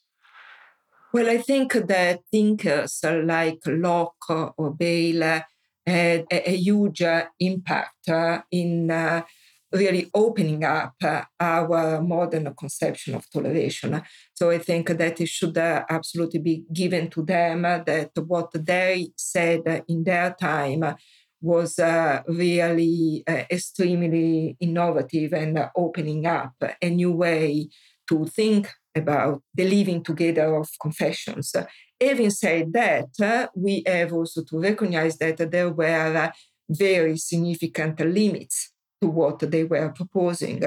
Well, 1.13 1.30
I 1.30 1.38
think 1.39 1.74
that 1.74 2.19
thinkers 2.32 3.00
like 3.04 3.60
Locke 3.65 4.54
or 4.58 4.72
Bayle 4.76 5.41
had 5.86 6.26
a, 6.32 6.50
a 6.52 6.56
huge 6.56 7.02
impact 7.39 8.10
in 8.52 8.91
uh, 8.91 9.24
really 9.72 10.10
opening 10.13 10.63
up 10.63 10.93
uh, 11.04 11.24
our 11.39 12.02
modern 12.02 12.54
conception 12.56 13.15
of 13.15 13.30
toleration. 13.32 14.02
So 14.34 14.52
I 14.52 14.60
think 14.60 14.89
that 14.89 15.19
it 15.19 15.30
should 15.30 15.58
uh, 15.58 15.84
absolutely 15.89 16.39
be 16.39 16.63
given 16.72 17.10
to 17.12 17.24
them 17.24 17.63
that 17.63 18.12
what 18.28 18.52
they 18.54 19.10
said 19.15 19.84
in 19.88 20.04
their 20.04 20.36
time 20.39 20.95
was 21.41 21.80
uh, 21.80 22.22
really 22.28 23.24
uh, 23.28 23.43
extremely 23.50 24.58
innovative 24.60 25.34
and 25.34 25.69
opening 25.76 26.26
up 26.26 26.54
a 26.82 26.89
new 26.89 27.12
way 27.12 27.69
to 28.10 28.26
think 28.26 28.69
about 28.95 29.41
the 29.54 29.67
living 29.67 30.04
together 30.04 30.56
of 30.56 30.69
confessions. 30.82 31.56
Having 32.02 32.30
said 32.30 32.73
that, 32.73 33.49
we 33.56 33.84
have 33.86 34.13
also 34.13 34.43
to 34.43 34.60
recognize 34.60 35.17
that 35.17 35.52
there 35.52 35.69
were 35.69 36.32
very 36.69 37.17
significant 37.17 37.99
limits 37.99 38.71
to 39.02 39.08
what 39.08 39.39
they 39.39 39.63
were 39.63 39.89
proposing. 39.89 40.62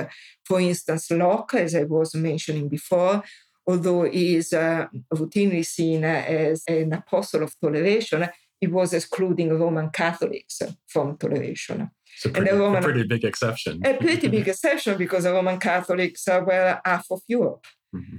For 0.45 0.61
instance, 0.61 1.11
Locke, 1.11 1.55
as 1.55 1.75
I 1.75 1.85
was 1.85 2.15
mentioning 2.15 2.69
before, 2.69 3.23
although 3.67 4.05
he 4.05 4.37
is 4.37 4.53
uh, 4.53 4.87
routinely 5.13 5.65
seen 5.65 6.05
as 6.05 6.65
an 6.67 6.93
apostle 6.93 7.45
of 7.45 7.55
toleration, 7.61 8.29
he 8.61 8.67
was 8.67 8.93
excluding 8.93 9.59
Roman 9.59 9.91
Catholics 9.91 10.63
from 10.87 11.17
toleration. 11.17 11.91
It's 12.15 12.27
a 12.27 12.29
pretty, 12.29 12.51
and 12.51 12.61
Roman, 12.61 12.83
a 12.83 12.85
pretty 12.85 13.05
big 13.05 13.25
exception. 13.25 13.81
a 13.85 13.95
pretty 13.95 14.29
big 14.29 14.47
exception 14.53 14.99
because 14.99 15.25
the 15.25 15.33
Roman 15.33 15.59
Catholics 15.59 16.27
were 16.29 16.81
half 16.85 17.07
of 17.11 17.23
Europe. 17.27 17.67
Mm-hmm. 17.95 18.17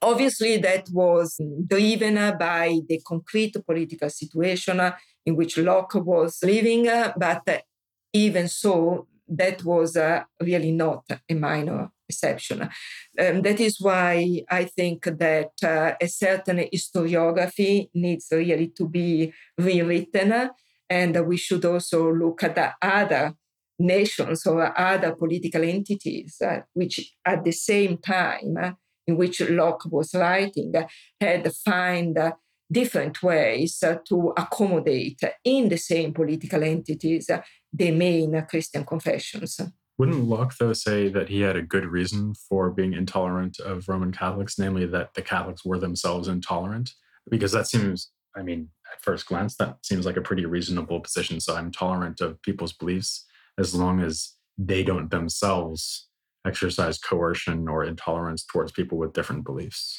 Obviously, 0.00 0.58
that 0.58 0.88
was 0.92 1.40
driven 1.66 2.14
by 2.38 2.78
the 2.88 3.00
concrete 3.04 3.56
political 3.66 4.08
situation 4.08 4.80
in 5.26 5.34
which 5.34 5.58
Locke 5.58 5.94
was 5.96 6.38
living, 6.42 6.84
but 7.16 7.64
even 8.12 8.48
so, 8.48 9.08
that 9.28 9.62
was 9.64 9.96
uh, 9.96 10.22
really 10.40 10.72
not 10.72 11.04
a 11.28 11.34
minor 11.34 11.90
exception. 12.08 12.62
Um, 12.62 13.42
that 13.42 13.60
is 13.60 13.80
why 13.80 14.42
I 14.48 14.64
think 14.64 15.04
that 15.04 15.52
uh, 15.62 15.92
a 16.00 16.08
certain 16.08 16.58
historiography 16.72 17.90
needs 17.92 18.28
really 18.32 18.68
to 18.68 18.88
be 18.88 19.32
rewritten, 19.58 20.50
and 20.88 21.26
we 21.26 21.36
should 21.36 21.64
also 21.64 22.10
look 22.10 22.42
at 22.44 22.54
the 22.54 22.72
other 22.80 23.34
nations 23.78 24.46
or 24.46 24.78
other 24.78 25.14
political 25.14 25.62
entities 25.62 26.40
uh, 26.44 26.60
which, 26.72 27.14
at 27.24 27.44
the 27.44 27.52
same 27.52 27.98
time 27.98 28.76
in 29.08 29.16
which 29.16 29.40
Locke 29.40 29.86
was 29.86 30.14
writing, 30.14 30.72
had 31.20 31.52
found 31.52 32.18
different 32.70 33.22
ways 33.22 33.78
to 33.80 34.34
accommodate 34.36 35.20
in 35.42 35.70
the 35.70 35.78
same 35.78 36.12
political 36.12 36.62
entities 36.62 37.30
the 37.72 37.90
main 37.90 38.44
Christian 38.48 38.84
confessions. 38.84 39.58
Wouldn't 39.96 40.28
Locke, 40.28 40.54
though, 40.58 40.74
say 40.74 41.08
that 41.08 41.28
he 41.28 41.40
had 41.40 41.56
a 41.56 41.62
good 41.62 41.86
reason 41.86 42.34
for 42.48 42.70
being 42.70 42.92
intolerant 42.92 43.58
of 43.58 43.88
Roman 43.88 44.12
Catholics, 44.12 44.58
namely 44.58 44.86
that 44.86 45.14
the 45.14 45.22
Catholics 45.22 45.64
were 45.64 45.78
themselves 45.78 46.28
intolerant? 46.28 46.92
Because 47.28 47.52
that 47.52 47.66
seems, 47.66 48.10
I 48.36 48.42
mean, 48.42 48.68
at 48.92 49.00
first 49.00 49.26
glance, 49.26 49.56
that 49.56 49.78
seems 49.82 50.06
like 50.06 50.16
a 50.16 50.22
pretty 50.22 50.44
reasonable 50.44 51.00
position. 51.00 51.40
So 51.40 51.56
I'm 51.56 51.72
tolerant 51.72 52.20
of 52.20 52.40
people's 52.42 52.74
beliefs 52.74 53.24
as 53.58 53.74
long 53.74 54.00
as 54.00 54.34
they 54.56 54.82
don't 54.84 55.10
themselves 55.10 56.07
exercise 56.46 56.98
coercion 56.98 57.68
or 57.68 57.84
intolerance 57.84 58.44
towards 58.44 58.72
people 58.72 58.98
with 58.98 59.12
different 59.12 59.44
beliefs. 59.44 59.98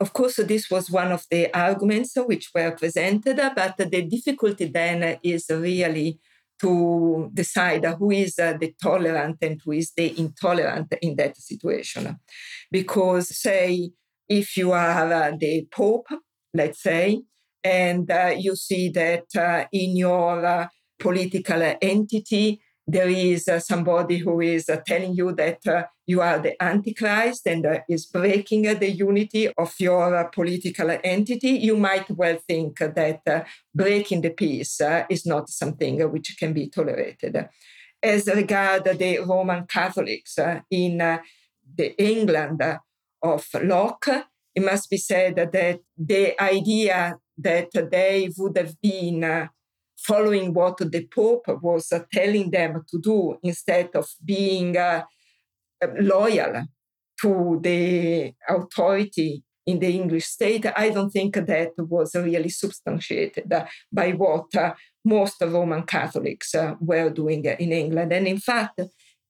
Of 0.00 0.12
course, 0.12 0.36
this 0.36 0.70
was 0.70 0.90
one 0.90 1.12
of 1.12 1.26
the 1.30 1.54
arguments 1.54 2.14
which 2.16 2.50
were 2.54 2.70
presented, 2.70 3.36
but 3.54 3.76
the 3.76 4.02
difficulty 4.02 4.66
then 4.66 5.18
is 5.22 5.46
really 5.50 6.18
to 6.60 7.30
decide 7.32 7.84
who 7.98 8.10
is 8.10 8.38
uh, 8.38 8.54
the 8.58 8.74
tolerant 8.82 9.38
and 9.42 9.60
who 9.64 9.72
is 9.72 9.92
the 9.96 10.18
intolerant 10.18 10.92
in 11.02 11.16
that 11.16 11.36
situation. 11.36 12.18
Because, 12.70 13.36
say, 13.36 13.90
if 14.28 14.56
you 14.56 14.72
are 14.72 15.12
uh, 15.12 15.32
the 15.38 15.66
Pope, 15.70 16.06
let's 16.54 16.82
say, 16.82 17.22
and 17.62 18.10
uh, 18.10 18.34
you 18.36 18.56
see 18.56 18.88
that 18.90 19.68
in 19.72 19.96
your 19.96 20.68
political 20.98 21.62
entity 21.80 22.60
there 22.92 23.08
is 23.08 23.46
uh, 23.46 23.60
somebody 23.60 24.18
who 24.18 24.40
is 24.40 24.68
uh, 24.68 24.80
telling 24.86 25.14
you 25.14 25.32
that 25.32 25.64
uh, 25.66 25.84
you 26.06 26.20
are 26.20 26.38
the 26.38 26.60
antichrist 26.62 27.46
and 27.46 27.64
uh, 27.64 27.78
is 27.88 28.06
breaking 28.06 28.66
uh, 28.66 28.74
the 28.74 28.90
unity 28.90 29.48
of 29.56 29.72
your 29.78 30.16
uh, 30.16 30.24
political 30.24 30.90
entity 31.04 31.50
you 31.50 31.76
might 31.76 32.10
well 32.10 32.38
think 32.48 32.78
that 32.78 33.46
breaking 33.74 34.22
the 34.22 34.30
peace 34.30 34.80
is 35.08 35.24
not 35.24 35.48
something 35.48 36.10
which 36.10 36.36
can 36.38 36.52
be 36.52 36.68
tolerated. 36.68 37.48
As 38.02 38.26
regard 38.26 38.84
the 38.84 39.18
roman 39.28 39.66
catholics 39.66 40.38
in 40.70 40.98
the 40.98 42.02
england 42.02 42.62
of 43.22 43.46
locke 43.62 44.08
it 44.54 44.64
must 44.64 44.90
be 44.90 44.96
said 44.96 45.36
that 45.36 45.80
the 45.96 46.42
idea 46.42 47.16
that 47.38 47.70
they 47.90 48.30
would 48.36 48.56
have 48.56 48.80
been 48.80 49.48
following 50.06 50.54
what 50.54 50.78
the 50.78 51.06
Pope 51.14 51.46
was 51.62 51.92
telling 52.12 52.50
them 52.50 52.84
to 52.90 52.98
do 53.00 53.36
instead 53.42 53.90
of 53.94 54.08
being 54.24 54.76
uh, 54.76 55.02
loyal 55.98 56.64
to 57.20 57.60
the 57.62 58.32
authority 58.48 59.42
in 59.66 59.78
the 59.78 59.88
English 59.88 60.24
state, 60.24 60.66
I 60.74 60.90
don't 60.90 61.10
think 61.10 61.34
that 61.34 61.72
was 61.78 62.14
really 62.14 62.48
substantiated 62.48 63.52
by 63.92 64.12
what 64.12 64.54
uh, 64.56 64.72
most 65.04 65.40
Roman 65.42 65.82
Catholics 65.82 66.54
uh, 66.54 66.74
were 66.80 67.10
doing 67.10 67.44
in 67.44 67.72
England. 67.72 68.12
And 68.12 68.26
in 68.26 68.38
fact, 68.38 68.80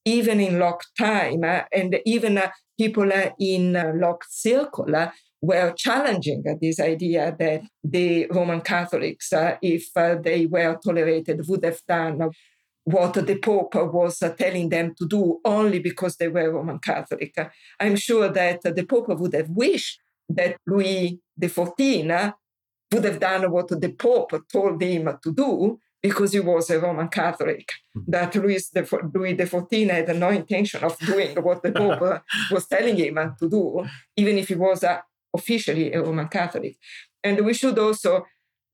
even 0.04 0.40
in 0.40 0.58
Locke 0.58 0.84
time, 0.98 1.44
and 1.44 1.98
even 2.06 2.40
people 2.78 3.10
in 3.38 3.72
Locke 4.00 4.24
circle 4.28 5.10
were 5.42 5.72
challenging 5.76 6.44
this 6.60 6.80
idea 6.80 7.34
that 7.38 7.62
the 7.82 8.26
Roman 8.30 8.60
Catholics, 8.60 9.32
uh, 9.32 9.56
if 9.62 9.88
uh, 9.96 10.16
they 10.16 10.46
were 10.46 10.78
tolerated, 10.84 11.40
would 11.48 11.64
have 11.64 11.80
done 11.88 12.30
what 12.84 13.14
the 13.14 13.38
Pope 13.38 13.74
was 13.74 14.22
uh, 14.22 14.30
telling 14.30 14.68
them 14.68 14.94
to 14.98 15.06
do 15.06 15.40
only 15.44 15.78
because 15.78 16.16
they 16.16 16.28
were 16.28 16.52
Roman 16.52 16.78
Catholic. 16.78 17.34
I'm 17.78 17.96
sure 17.96 18.28
that 18.28 18.62
the 18.62 18.84
Pope 18.84 19.08
would 19.08 19.34
have 19.34 19.50
wished 19.50 20.00
that 20.28 20.56
Louis 20.66 21.20
XIV 21.40 22.10
uh, 22.10 22.32
would 22.92 23.04
have 23.04 23.20
done 23.20 23.50
what 23.50 23.68
the 23.68 23.92
Pope 23.92 24.32
told 24.52 24.82
him 24.82 25.18
to 25.22 25.32
do 25.32 25.78
because 26.02 26.32
he 26.32 26.40
was 26.40 26.70
a 26.70 26.80
Roman 26.80 27.08
Catholic. 27.08 27.70
Hmm. 27.94 28.00
That 28.08 28.34
Louis, 28.34 28.68
the, 28.70 29.10
Louis 29.14 29.36
XIV 29.36 29.90
had 29.90 30.16
no 30.16 30.28
intention 30.30 30.82
of 30.82 30.98
doing 30.98 31.36
what 31.42 31.62
the 31.62 31.72
Pope 31.72 32.22
was 32.50 32.66
telling 32.66 32.96
him 32.96 33.34
to 33.38 33.48
do, 33.48 33.84
even 34.16 34.38
if 34.38 34.48
he 34.48 34.54
was 34.54 34.82
a 34.82 35.02
officially 35.34 35.92
a 35.92 36.02
Roman 36.02 36.28
Catholic. 36.28 36.76
And 37.22 37.44
we 37.44 37.54
should 37.54 37.78
also 37.78 38.24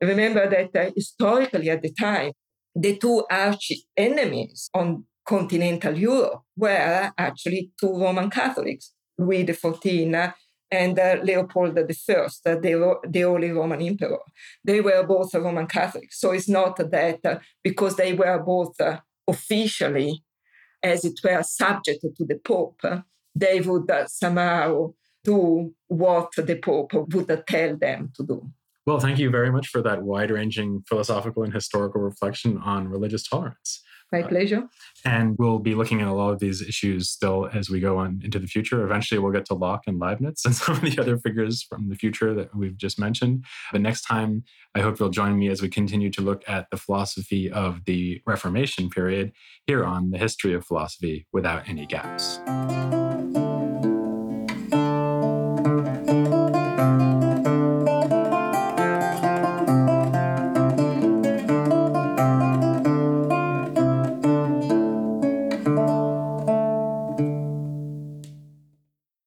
remember 0.00 0.48
that 0.48 0.76
uh, 0.76 0.90
historically 0.94 1.70
at 1.70 1.82
the 1.82 1.92
time, 1.92 2.32
the 2.74 2.96
two 2.96 3.24
arch 3.30 3.72
enemies 3.96 4.70
on 4.74 5.04
continental 5.26 5.96
Europe 5.96 6.42
were 6.56 7.12
actually 7.18 7.72
two 7.80 7.98
Roman 7.98 8.30
Catholics, 8.30 8.92
Louis 9.18 9.44
XIV 9.44 10.34
and 10.70 10.98
uh, 10.98 11.16
Leopold 11.22 11.78
I, 11.78 11.82
the, 11.82 12.98
the 13.08 13.20
Holy 13.22 13.50
Roman 13.50 13.80
Emperor. 13.82 14.18
They 14.64 14.80
were 14.80 15.04
both 15.06 15.34
Roman 15.34 15.66
Catholics. 15.66 16.20
So 16.20 16.32
it's 16.32 16.48
not 16.48 16.76
that 16.76 17.20
uh, 17.24 17.38
because 17.62 17.96
they 17.96 18.12
were 18.12 18.38
both 18.38 18.80
uh, 18.80 18.98
officially, 19.28 20.22
as 20.82 21.04
it 21.04 21.18
were, 21.22 21.42
subject 21.42 22.02
to 22.02 22.24
the 22.24 22.38
Pope, 22.44 22.80
they 23.34 23.60
would 23.60 23.90
uh, 23.90 24.06
somehow 24.06 24.92
do 25.26 25.74
what 25.88 26.30
the 26.36 26.56
Pope 26.56 26.94
would 26.94 27.46
tell 27.46 27.76
them 27.76 28.12
to 28.16 28.22
do. 28.22 28.50
Well, 28.86 29.00
thank 29.00 29.18
you 29.18 29.30
very 29.30 29.50
much 29.50 29.66
for 29.66 29.82
that 29.82 30.02
wide 30.02 30.30
ranging 30.30 30.84
philosophical 30.88 31.42
and 31.42 31.52
historical 31.52 32.00
reflection 32.00 32.58
on 32.58 32.88
religious 32.88 33.26
tolerance. 33.26 33.82
My 34.12 34.22
uh, 34.22 34.28
pleasure. 34.28 34.68
And 35.04 35.34
we'll 35.36 35.58
be 35.58 35.74
looking 35.74 36.00
at 36.00 36.06
a 36.06 36.12
lot 36.12 36.30
of 36.32 36.38
these 36.38 36.62
issues 36.62 37.10
still 37.10 37.50
as 37.52 37.68
we 37.68 37.80
go 37.80 37.98
on 37.98 38.20
into 38.22 38.38
the 38.38 38.46
future. 38.46 38.84
Eventually, 38.84 39.18
we'll 39.18 39.32
get 39.32 39.44
to 39.46 39.54
Locke 39.54 39.82
and 39.88 39.98
Leibniz 39.98 40.42
and 40.44 40.54
some 40.62 40.76
of 40.76 40.82
the 40.82 41.00
other 41.00 41.18
figures 41.18 41.64
from 41.64 41.88
the 41.88 41.96
future 41.96 42.32
that 42.34 42.54
we've 42.54 42.76
just 42.76 43.00
mentioned. 43.00 43.44
But 43.72 43.80
next 43.80 44.02
time, 44.02 44.44
I 44.76 44.80
hope 44.82 45.00
you'll 45.00 45.08
join 45.08 45.36
me 45.36 45.48
as 45.48 45.60
we 45.60 45.68
continue 45.68 46.10
to 46.12 46.20
look 46.20 46.44
at 46.46 46.68
the 46.70 46.76
philosophy 46.76 47.50
of 47.50 47.84
the 47.86 48.22
Reformation 48.24 48.88
period 48.88 49.32
here 49.66 49.84
on 49.84 50.12
the 50.12 50.18
history 50.18 50.54
of 50.54 50.64
philosophy 50.64 51.26
without 51.32 51.68
any 51.68 51.86
gaps. 51.86 52.38